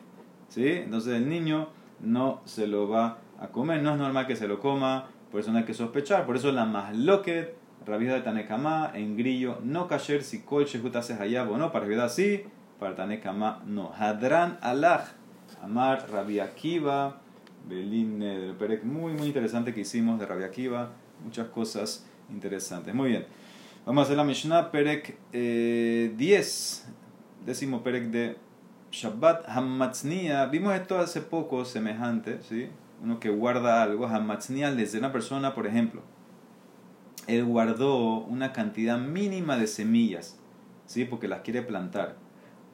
¿Sí? 0.49 0.69
Entonces 0.69 1.15
el 1.15 1.29
niño 1.29 1.69
no 2.01 2.41
se 2.45 2.67
lo 2.67 2.89
va 2.89 3.19
a 3.41 3.49
comer, 3.49 3.83
no 3.83 3.93
es 3.93 3.99
normal 3.99 4.27
que 4.27 4.37
se 4.37 4.49
lo 4.49 4.61
coma 4.61 5.09
por 5.31 5.41
eso 5.41 5.53
no 5.53 5.59
hay 5.59 5.65
que 5.65 5.75
sospechar. 5.75 6.27
Por 6.27 6.37
eso 6.37 6.51
la 6.53 6.65
más 6.65 6.97
loquet, 6.97 7.57
rabia 7.87 8.15
de 8.15 8.21
Tanekama, 8.21 8.91
en 8.95 9.17
grillo, 9.17 9.59
no 9.63 9.89
kasher 9.89 10.23
si 10.23 10.41
kol 10.41 10.65
shehut 10.65 10.95
hace 10.97 11.15
hayab 11.15 11.51
o 11.51 11.59
no. 11.59 11.73
Para 11.73 11.85
rabia 11.85 12.09
sí, 12.09 12.45
para 12.79 12.95
Tanekama 12.95 13.63
no. 13.67 13.93
Hadran 13.93 14.59
alach, 14.61 15.09
amar 15.63 16.11
rabia 16.11 16.45
Akiva, 16.45 17.21
Belín 17.69 18.21
del 18.21 18.55
Perek, 18.55 18.85
muy 18.85 19.13
muy 19.13 19.27
interesante 19.27 19.75
que 19.75 19.81
hicimos 19.81 20.19
de 20.19 20.27
rabia 20.27 20.47
Akiva. 20.47 20.91
Muchas 21.25 21.49
cosas 21.49 22.07
interesantes. 22.31 22.95
Muy 22.95 23.11
bien. 23.11 23.27
Vamos 23.85 24.03
a 24.03 24.05
hacer 24.05 24.17
la 24.17 24.25
Mishnah 24.25 24.71
Perek 24.71 25.17
10, 25.33 25.33
eh, 25.33 26.93
décimo 27.45 27.83
Perek 27.83 28.05
de 28.11 28.37
Shabbat 28.93 29.49
Hamatznia. 29.49 30.47
Vimos 30.47 30.75
esto 30.75 30.99
hace 30.99 31.21
poco, 31.21 31.65
semejante, 31.65 32.41
¿sí? 32.43 32.69
Uno 33.03 33.21
que 33.21 33.31
guarda 33.31 33.83
algo, 33.83 34.07
hamatznial 34.07 34.77
desde 34.77 34.99
una 34.99 35.13
persona, 35.13 35.55
por 35.55 35.67
ejemplo, 35.67 36.03
él 37.27 37.45
guardó 37.45 38.21
una 38.21 38.53
cantidad 38.53 38.99
mínima 38.99 39.57
de 39.57 39.67
semillas, 39.67 40.39
¿sí? 40.87 41.05
porque 41.05 41.29
las 41.29 41.41
quiere 41.41 41.63
plantar. 41.63 42.17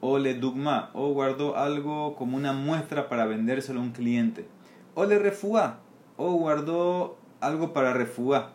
O 0.01 0.17
le 0.17 0.35
dugma, 0.35 0.91
o 0.93 1.11
guardó 1.13 1.57
algo 1.57 2.15
como 2.15 2.37
una 2.37 2.53
muestra 2.53 3.09
para 3.09 3.25
vendérselo 3.25 3.79
a 3.79 3.83
un 3.83 3.91
cliente. 3.91 4.47
O 4.93 5.05
le 5.05 5.19
refuá, 5.19 5.79
o 6.17 6.33
guardó 6.33 7.17
algo 7.41 7.73
para 7.73 7.93
refuá. 7.93 8.53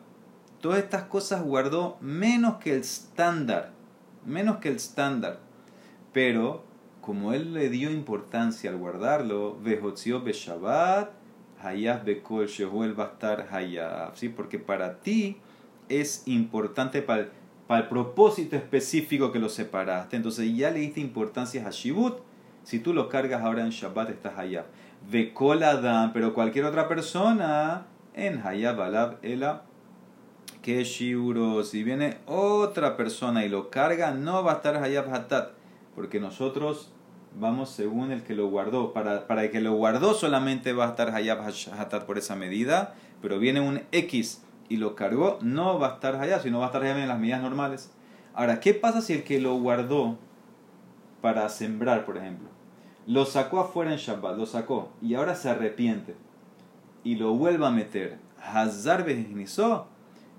Todas 0.60 0.78
estas 0.78 1.04
cosas 1.04 1.42
guardó 1.42 1.98
menos 2.00 2.56
que 2.56 2.74
el 2.74 2.80
estándar, 2.80 3.72
menos 4.24 4.56
que 4.56 4.68
el 4.68 4.76
estándar. 4.76 5.40
Pero 6.12 6.64
como 7.00 7.32
él 7.32 7.54
le 7.54 7.68
dio 7.68 7.90
importancia 7.90 8.70
al 8.70 8.76
guardarlo, 8.76 9.58
vejotzió 9.60 10.24
Shabbat 10.24 11.19
Hayab 11.62 12.04
Bekol 12.04 12.46
Shehuel 12.46 12.96
estar 12.98 13.48
Hayab, 13.50 14.16
¿sí? 14.16 14.28
Porque 14.28 14.58
para 14.58 15.00
ti 15.00 15.36
es 15.88 16.22
importante 16.26 17.02
para 17.02 17.22
el, 17.22 17.28
para 17.66 17.82
el 17.82 17.88
propósito 17.88 18.56
específico 18.56 19.32
que 19.32 19.38
lo 19.38 19.48
separaste. 19.48 20.16
Entonces 20.16 20.56
ya 20.56 20.70
le 20.70 20.80
diste 20.80 21.00
importancia 21.00 21.66
a 21.66 21.70
Shibut. 21.70 22.18
Si 22.64 22.78
tú 22.78 22.92
lo 22.92 23.08
cargas 23.08 23.42
ahora 23.42 23.62
en 23.62 23.70
Shabbat, 23.70 24.10
estás 24.10 24.38
Hayab. 24.38 24.66
Bekol 25.10 25.62
Adam, 25.62 26.12
pero 26.12 26.34
cualquier 26.34 26.64
otra 26.66 26.88
persona 26.88 27.86
en 28.14 28.44
Hayab 28.44 28.80
Alab 28.80 29.18
Ela 29.22 29.62
que 30.62 30.84
Shiuro. 30.84 31.64
Si 31.64 31.82
viene 31.82 32.18
otra 32.26 32.96
persona 32.96 33.44
y 33.44 33.48
lo 33.48 33.70
carga, 33.70 34.12
no 34.12 34.44
va 34.44 34.52
a 34.52 34.56
estar 34.56 34.76
Hayab 34.76 35.12
Hatat. 35.12 35.52
Porque 35.94 36.20
nosotros 36.20 36.92
vamos 37.38 37.70
según 37.70 38.12
el 38.12 38.22
que 38.22 38.34
lo 38.34 38.48
guardó. 38.48 38.92
Para, 38.92 39.26
para 39.26 39.44
el 39.44 39.50
que 39.50 39.60
lo 39.60 39.74
guardó 39.74 40.14
solamente 40.14 40.72
va 40.72 40.86
a 40.86 40.90
estar 40.90 41.14
Hayab 41.14 41.40
Hatat 41.40 42.04
por 42.04 42.18
esa 42.18 42.36
medida, 42.36 42.94
pero 43.22 43.38
viene 43.38 43.60
un 43.60 43.82
X 43.92 44.42
y 44.68 44.76
lo 44.76 44.94
cargó, 44.94 45.38
no 45.42 45.78
va 45.78 45.88
a 45.88 45.94
estar 45.94 46.16
Hayab, 46.16 46.42
sino 46.42 46.58
va 46.58 46.66
a 46.66 46.68
estar 46.68 46.82
Hayab 46.82 46.98
en 46.98 47.08
las 47.08 47.18
medidas 47.18 47.42
normales. 47.42 47.90
Ahora, 48.34 48.60
¿qué 48.60 48.74
pasa 48.74 49.00
si 49.00 49.14
el 49.14 49.24
que 49.24 49.40
lo 49.40 49.56
guardó 49.56 50.18
para 51.20 51.48
sembrar, 51.48 52.04
por 52.04 52.16
ejemplo. 52.16 52.48
Lo 53.06 53.24
sacó 53.26 53.60
afuera 53.60 53.92
en 53.92 53.98
Shabbat, 53.98 54.36
lo 54.36 54.46
sacó, 54.46 54.90
y 55.02 55.14
ahora 55.14 55.34
se 55.34 55.50
arrepiente 55.50 56.14
y 57.02 57.16
lo 57.16 57.34
vuelva 57.34 57.68
a 57.68 57.72
meter. 57.72 58.18
Hazar 58.42 59.04
Bejignizó, 59.04 59.86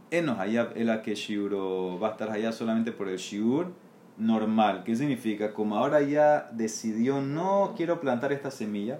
Enos 0.10 0.40
Hayab 0.40 0.74
el 0.76 1.02
que 1.02 1.16
Shiuro 1.16 2.00
va 2.00 2.10
a 2.10 2.12
estar 2.12 2.32
allá 2.32 2.52
solamente 2.52 2.92
por 2.92 3.08
el 3.08 3.18
Shiur 3.18 3.72
normal. 4.18 4.84
¿Qué 4.84 4.96
significa? 4.96 5.54
Como 5.54 5.78
ahora 5.78 6.02
ya 6.02 6.50
decidió, 6.52 7.22
no 7.22 7.74
quiero 7.76 8.00
plantar 8.00 8.32
esta 8.32 8.52
semilla. 8.52 9.00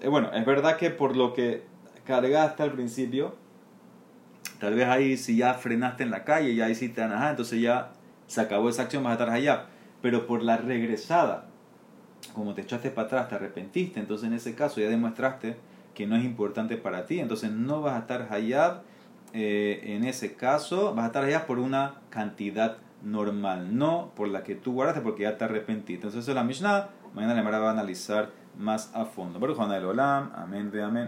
Eh, 0.00 0.08
bueno, 0.08 0.32
es 0.32 0.44
verdad 0.46 0.76
que 0.76 0.90
por 0.90 1.16
lo 1.16 1.34
que 1.34 1.64
cargaste 2.04 2.62
al 2.62 2.72
principio, 2.72 3.34
tal 4.58 4.74
vez 4.74 4.86
ahí 4.86 5.16
si 5.16 5.36
ya 5.36 5.54
frenaste 5.54 6.02
en 6.02 6.10
la 6.10 6.24
calle, 6.24 6.54
ya 6.54 6.68
hiciste 6.68 7.02
anajá, 7.02 7.30
entonces 7.30 7.60
ya 7.60 7.92
se 8.26 8.40
acabó 8.40 8.68
esa 8.68 8.82
acción, 8.82 9.02
vas 9.02 9.10
a 9.10 9.14
estar 9.14 9.30
allá. 9.30 9.66
Pero 10.00 10.26
por 10.26 10.42
la 10.42 10.56
regresada, 10.56 11.46
como 12.34 12.54
te 12.54 12.62
echaste 12.62 12.90
para 12.90 13.06
atrás, 13.06 13.28
te 13.28 13.34
arrepentiste, 13.34 14.00
entonces 14.00 14.26
en 14.26 14.34
ese 14.34 14.54
caso 14.54 14.80
ya 14.80 14.88
demostraste 14.88 15.56
que 15.94 16.06
no 16.06 16.16
es 16.16 16.24
importante 16.24 16.76
para 16.76 17.04
ti, 17.06 17.20
entonces 17.20 17.50
no 17.50 17.82
vas 17.82 17.94
a 17.94 18.00
estar 18.00 18.28
hayab, 18.30 18.82
eh, 19.34 19.80
en 19.84 20.04
ese 20.04 20.34
caso 20.34 20.94
vas 20.94 21.04
a 21.04 21.06
estar 21.08 21.24
allá 21.24 21.46
por 21.46 21.58
una 21.58 22.00
cantidad 22.10 22.78
normal, 23.02 23.76
no 23.76 24.12
por 24.14 24.28
la 24.28 24.42
que 24.42 24.54
tú 24.54 24.72
guardaste 24.72 25.00
porque 25.00 25.22
ya 25.22 25.36
te 25.36 25.44
arrepentiste. 25.44 25.94
Entonces, 25.94 26.20
eso 26.20 26.30
es 26.30 26.34
la 26.34 26.44
Mishnah. 26.44 26.88
Mañana 27.14 27.34
le 27.34 27.42
va 27.42 27.68
a 27.68 27.72
analizar 27.72 28.30
más 28.56 28.94
a 28.94 29.04
fondo. 29.04 29.38
Baruch 29.38 29.58
Olam. 29.58 30.32
Amén, 30.34 30.70
ve 30.70 30.82
amén. 30.82 31.00